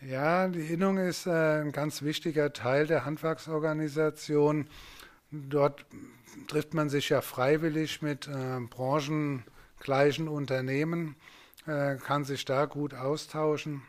Ja, 0.01 0.49
die 0.49 0.67
Innung 0.67 0.99
ist 0.99 1.27
äh, 1.27 1.61
ein 1.61 1.73
ganz 1.73 2.03
wichtiger 2.03 2.53
Teil 2.53 2.87
der 2.87 3.05
Handwerksorganisation. 3.05 4.69
Dort 5.31 5.85
trifft 6.49 6.75
man 6.75 6.89
sich 6.89 7.09
ja 7.09 7.21
freiwillig 7.21 8.03
mit 8.03 8.29
äh, 8.29 8.61
branchengleichen 9.87 10.29
Unternehmen, 10.29 11.15
äh, 11.67 11.97
kann 11.97 12.25
sich 12.25 12.45
da 12.45 12.67
gut 12.67 12.95
austauschen. 12.95 13.83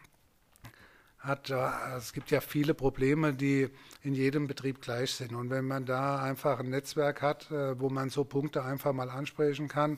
Hat, 1.19 1.49
es 1.49 2.13
gibt 2.13 2.31
ja 2.31 2.39
viele 2.39 2.73
Probleme, 2.73 3.33
die 3.33 3.67
in 4.03 4.13
jedem 4.13 4.47
Betrieb 4.47 4.81
gleich 4.81 5.11
sind. 5.11 5.33
Und 5.33 5.49
wenn 5.49 5.65
man 5.65 5.85
da 5.85 6.21
einfach 6.21 6.59
ein 6.59 6.69
Netzwerk 6.69 7.21
hat, 7.21 7.51
äh, 7.51 7.79
wo 7.79 7.89
man 7.89 8.09
so 8.09 8.23
Punkte 8.23 8.63
einfach 8.63 8.93
mal 8.93 9.09
ansprechen 9.09 9.67
kann, 9.67 9.97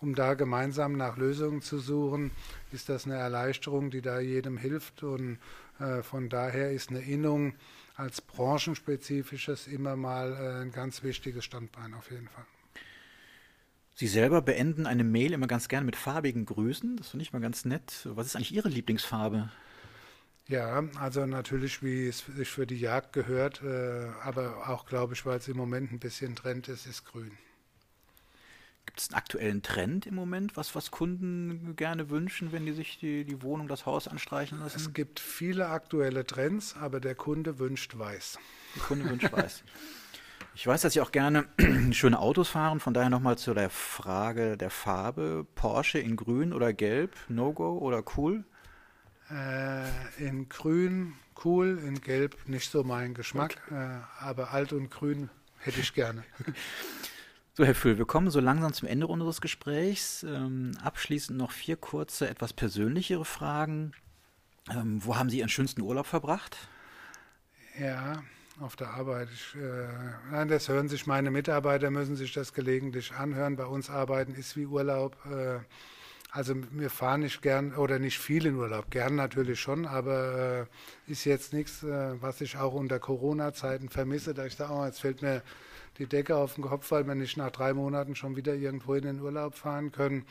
um 0.00 0.14
da 0.14 0.34
gemeinsam 0.34 0.92
nach 0.92 1.18
Lösungen 1.18 1.60
zu 1.60 1.78
suchen, 1.78 2.30
ist 2.72 2.88
das 2.88 3.04
eine 3.04 3.16
Erleichterung, 3.16 3.90
die 3.90 4.00
da 4.00 4.20
jedem 4.20 4.56
hilft. 4.56 5.02
Und 5.02 5.38
äh, 5.80 6.02
von 6.02 6.28
daher 6.28 6.70
ist 6.70 6.90
eine 6.90 7.00
Innung 7.00 7.54
als 7.96 8.20
branchenspezifisches 8.22 9.66
immer 9.66 9.96
mal 9.96 10.62
ein 10.62 10.72
ganz 10.72 11.02
wichtiges 11.02 11.44
Standbein 11.44 11.92
auf 11.92 12.10
jeden 12.10 12.28
Fall. 12.28 12.46
Sie 14.00 14.06
selber 14.06 14.40
beenden 14.40 14.86
eine 14.86 15.04
Mail 15.04 15.34
immer 15.34 15.46
ganz 15.46 15.68
gern 15.68 15.84
mit 15.84 15.94
farbigen 15.94 16.46
Grüßen. 16.46 16.96
Das 16.96 17.10
finde 17.10 17.22
ich 17.22 17.34
mal 17.34 17.40
ganz 17.40 17.66
nett. 17.66 18.08
Was 18.10 18.28
ist 18.28 18.34
eigentlich 18.34 18.54
Ihre 18.54 18.70
Lieblingsfarbe? 18.70 19.50
Ja, 20.48 20.82
also 20.98 21.26
natürlich, 21.26 21.82
wie 21.82 22.08
es 22.08 22.24
sich 22.34 22.48
für 22.48 22.66
die 22.66 22.80
Jagd 22.80 23.12
gehört, 23.12 23.62
äh, 23.62 24.06
aber 24.22 24.70
auch, 24.70 24.86
glaube 24.86 25.12
ich, 25.12 25.26
weil 25.26 25.36
es 25.36 25.48
im 25.48 25.58
Moment 25.58 25.92
ein 25.92 25.98
bisschen 25.98 26.34
Trend 26.34 26.68
ist, 26.68 26.86
ist 26.86 27.04
grün. 27.04 27.32
Gibt 28.86 29.00
es 29.00 29.10
einen 29.10 29.18
aktuellen 29.18 29.60
Trend 29.60 30.06
im 30.06 30.14
Moment, 30.14 30.56
was, 30.56 30.74
was 30.74 30.90
Kunden 30.90 31.76
gerne 31.76 32.08
wünschen, 32.08 32.52
wenn 32.52 32.64
die 32.64 32.72
sich 32.72 32.98
die, 33.00 33.26
die 33.26 33.42
Wohnung, 33.42 33.68
das 33.68 33.84
Haus 33.84 34.08
anstreichen 34.08 34.60
lassen? 34.60 34.78
Es 34.78 34.94
gibt 34.94 35.20
viele 35.20 35.68
aktuelle 35.68 36.24
Trends, 36.24 36.74
aber 36.74 37.00
der 37.00 37.16
Kunde 37.16 37.58
wünscht 37.58 37.98
weiß. 37.98 38.38
Der 38.76 38.82
Kunde 38.82 39.10
wünscht 39.10 39.30
weiß. 39.30 39.62
Ich 40.60 40.66
weiß, 40.66 40.82
dass 40.82 40.92
Sie 40.92 41.00
auch 41.00 41.10
gerne 41.10 41.46
schöne 41.92 42.18
Autos 42.18 42.50
fahren, 42.50 42.80
von 42.80 42.92
daher 42.92 43.08
nochmal 43.08 43.38
zu 43.38 43.54
der 43.54 43.70
Frage 43.70 44.58
der 44.58 44.68
Farbe. 44.68 45.46
Porsche 45.54 45.98
in 45.98 46.16
grün 46.16 46.52
oder 46.52 46.74
gelb, 46.74 47.16
No-Go 47.30 47.78
oder 47.78 48.04
cool? 48.18 48.44
Äh, 49.30 49.88
in 50.18 50.50
grün 50.50 51.14
cool, 51.46 51.80
in 51.82 52.02
gelb 52.02 52.46
nicht 52.46 52.70
so 52.70 52.84
mein 52.84 53.14
Geschmack, 53.14 53.56
okay. 53.68 53.74
äh, 53.74 54.00
aber 54.22 54.50
alt 54.50 54.74
und 54.74 54.90
grün 54.90 55.30
hätte 55.60 55.80
ich 55.80 55.94
gerne. 55.94 56.24
So, 57.54 57.64
Herr 57.64 57.74
Füll, 57.74 57.98
wir 57.98 58.06
kommen 58.06 58.30
so 58.30 58.38
langsam 58.40 58.72
zum 58.72 58.86
Ende 58.86 59.06
unseres 59.06 59.40
Gesprächs. 59.40 60.22
Ähm, 60.22 60.72
abschließend 60.82 61.36
noch 61.36 61.50
vier 61.50 61.76
kurze, 61.76 62.28
etwas 62.28 62.52
persönlichere 62.52 63.24
Fragen. 63.24 63.92
Ähm, 64.70 65.04
wo 65.04 65.16
haben 65.16 65.30
Sie 65.30 65.38
Ihren 65.38 65.48
schönsten 65.48 65.82
Urlaub 65.82 66.06
verbracht? 66.06 66.56
Ja, 67.78 68.22
auf 68.60 68.76
der 68.76 68.90
Arbeit. 68.90 69.28
Ich, 69.32 69.54
äh, 69.56 69.88
nein, 70.30 70.48
das 70.48 70.68
hören 70.68 70.88
sich 70.88 71.06
meine 71.06 71.30
Mitarbeiter, 71.30 71.90
müssen 71.90 72.16
sich 72.16 72.32
das 72.32 72.52
gelegentlich 72.52 73.12
anhören. 73.12 73.56
Bei 73.56 73.66
uns 73.66 73.90
arbeiten 73.90 74.34
ist 74.34 74.56
wie 74.56 74.66
Urlaub. 74.66 75.16
Äh, 75.26 75.60
also 76.32 76.54
wir 76.70 76.90
fahren 76.90 77.20
nicht 77.20 77.42
gern 77.42 77.74
oder 77.74 77.98
nicht 77.98 78.18
viel 78.18 78.46
in 78.46 78.54
Urlaub, 78.54 78.90
gern 78.90 79.16
natürlich 79.16 79.58
schon, 79.58 79.84
aber 79.84 80.68
äh, 81.08 81.10
ist 81.10 81.24
jetzt 81.24 81.52
nichts, 81.52 81.82
äh, 81.82 82.22
was 82.22 82.40
ich 82.40 82.56
auch 82.56 82.72
unter 82.72 83.00
Corona-Zeiten 83.00 83.88
vermisse, 83.88 84.32
da 84.32 84.46
ich 84.46 84.54
sage, 84.54 84.72
oh, 84.72 84.84
jetzt 84.84 85.00
fällt 85.00 85.22
mir 85.22 85.42
die 85.98 86.06
Decke 86.06 86.36
auf 86.36 86.54
den 86.54 86.62
Kopf, 86.62 86.88
weil 86.92 87.04
wir 87.06 87.16
nicht 87.16 87.36
nach 87.36 87.50
drei 87.50 87.72
Monaten 87.74 88.14
schon 88.14 88.36
wieder 88.36 88.54
irgendwo 88.54 88.94
in 88.94 89.02
den 89.02 89.20
Urlaub 89.20 89.56
fahren 89.56 89.90
können. 89.90 90.24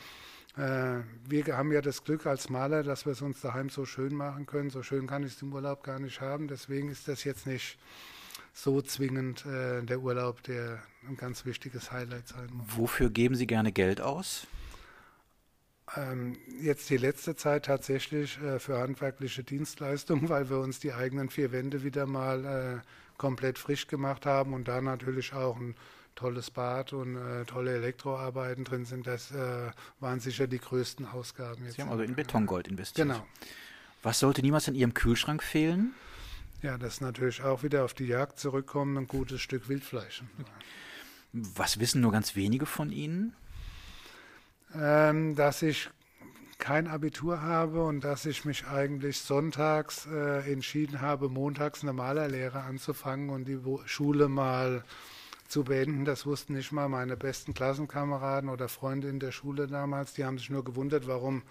Äh, 0.56 1.02
wir 1.28 1.56
haben 1.56 1.70
ja 1.70 1.82
das 1.82 2.02
Glück 2.02 2.26
als 2.26 2.48
Maler, 2.48 2.82
dass 2.82 3.04
wir 3.04 3.12
es 3.12 3.20
uns 3.20 3.40
daheim 3.42 3.68
so 3.68 3.84
schön 3.84 4.14
machen 4.14 4.46
können. 4.46 4.70
So 4.70 4.82
schön 4.82 5.06
kann 5.06 5.22
ich 5.22 5.34
es 5.34 5.42
im 5.42 5.52
Urlaub 5.52 5.82
gar 5.82 5.98
nicht 5.98 6.20
haben. 6.22 6.48
Deswegen 6.48 6.88
ist 6.88 7.08
das 7.08 7.24
jetzt 7.24 7.46
nicht 7.46 7.78
so 8.52 8.82
zwingend 8.82 9.46
äh, 9.46 9.82
der 9.82 10.00
Urlaub, 10.00 10.42
der 10.42 10.82
ein 11.08 11.16
ganz 11.16 11.44
wichtiges 11.44 11.92
Highlight 11.92 12.28
sein 12.28 12.48
muss. 12.52 12.66
Wofür 12.76 13.10
geben 13.10 13.34
Sie 13.34 13.46
gerne 13.46 13.72
Geld 13.72 14.00
aus? 14.00 14.46
Ähm, 15.96 16.36
jetzt 16.60 16.88
die 16.90 16.96
letzte 16.96 17.34
Zeit 17.34 17.64
tatsächlich 17.64 18.40
äh, 18.42 18.58
für 18.58 18.78
handwerkliche 18.78 19.42
Dienstleistungen, 19.42 20.28
weil 20.28 20.50
wir 20.50 20.58
uns 20.58 20.78
die 20.78 20.92
eigenen 20.92 21.30
vier 21.30 21.52
Wände 21.52 21.82
wieder 21.82 22.06
mal 22.06 22.44
äh, 22.44 23.18
komplett 23.18 23.58
frisch 23.58 23.86
gemacht 23.86 24.26
haben 24.26 24.54
und 24.54 24.68
da 24.68 24.80
natürlich 24.80 25.32
auch 25.32 25.56
ein 25.56 25.74
tolles 26.14 26.50
Bad 26.50 26.92
und 26.92 27.16
äh, 27.16 27.44
tolle 27.44 27.74
Elektroarbeiten 27.74 28.64
drin 28.64 28.84
sind, 28.84 29.06
das 29.06 29.30
äh, 29.30 29.70
waren 30.00 30.20
sicher 30.20 30.46
die 30.46 30.58
größten 30.58 31.06
Ausgaben. 31.06 31.64
Jetzt 31.64 31.76
Sie 31.76 31.82
haben 31.82 31.90
also 31.90 32.02
in 32.02 32.14
Betongold 32.14 32.68
investiert. 32.68 33.08
Genau. 33.08 33.26
Was 34.02 34.18
sollte 34.18 34.42
niemals 34.42 34.68
in 34.68 34.74
Ihrem 34.74 34.94
Kühlschrank 34.94 35.42
fehlen? 35.42 35.94
Ja, 36.62 36.76
das 36.76 36.94
ist 36.94 37.00
natürlich 37.00 37.42
auch 37.42 37.62
wieder 37.62 37.84
auf 37.84 37.94
die 37.94 38.06
Jagd 38.06 38.38
zurückkommen, 38.38 38.98
ein 38.98 39.06
gutes 39.06 39.40
Stück 39.40 39.68
Wildfleisch. 39.68 40.22
Was 41.32 41.80
wissen 41.80 42.02
nur 42.02 42.12
ganz 42.12 42.36
wenige 42.36 42.66
von 42.66 42.92
Ihnen? 42.92 43.34
Ähm, 44.74 45.34
dass 45.36 45.62
ich 45.62 45.88
kein 46.58 46.86
Abitur 46.86 47.40
habe 47.40 47.84
und 47.84 48.04
dass 48.04 48.26
ich 48.26 48.44
mich 48.44 48.66
eigentlich 48.66 49.18
sonntags 49.18 50.06
äh, 50.06 50.52
entschieden 50.52 51.00
habe, 51.00 51.30
montags 51.30 51.82
eine 51.82 51.94
Malerlehre 51.94 52.60
anzufangen 52.60 53.30
und 53.30 53.46
die 53.46 53.58
Schule 53.86 54.28
mal 54.28 54.84
zu 55.48 55.64
beenden. 55.64 56.04
Das 56.04 56.26
wussten 56.26 56.52
nicht 56.52 56.72
mal 56.72 56.88
meine 56.90 57.16
besten 57.16 57.54
Klassenkameraden 57.54 58.50
oder 58.50 58.68
Freunde 58.68 59.08
in 59.08 59.18
der 59.18 59.32
Schule 59.32 59.66
damals. 59.66 60.12
Die 60.12 60.26
haben 60.26 60.38
sich 60.38 60.50
nur 60.50 60.62
gewundert, 60.62 61.06
warum 61.06 61.42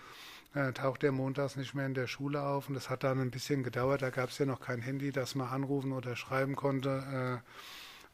äh, 0.54 0.72
taucht 0.74 1.04
der 1.04 1.12
montags 1.12 1.56
nicht 1.56 1.74
mehr 1.74 1.86
in 1.86 1.94
der 1.94 2.08
Schule 2.08 2.42
auf. 2.42 2.70
Und 2.70 2.76
das 2.76 2.90
hat 2.90 3.04
dann 3.04 3.20
ein 3.20 3.32
bisschen 3.32 3.64
gedauert. 3.64 4.02
Da 4.02 4.10
gab 4.10 4.30
es 4.30 4.38
ja 4.38 4.46
noch 4.46 4.62
kein 4.62 4.82
Handy, 4.82 5.12
das 5.12 5.36
man 5.36 5.48
anrufen 5.48 5.92
oder 5.92 6.16
schreiben 6.16 6.56
konnte, 6.56 7.42
äh, 7.44 7.50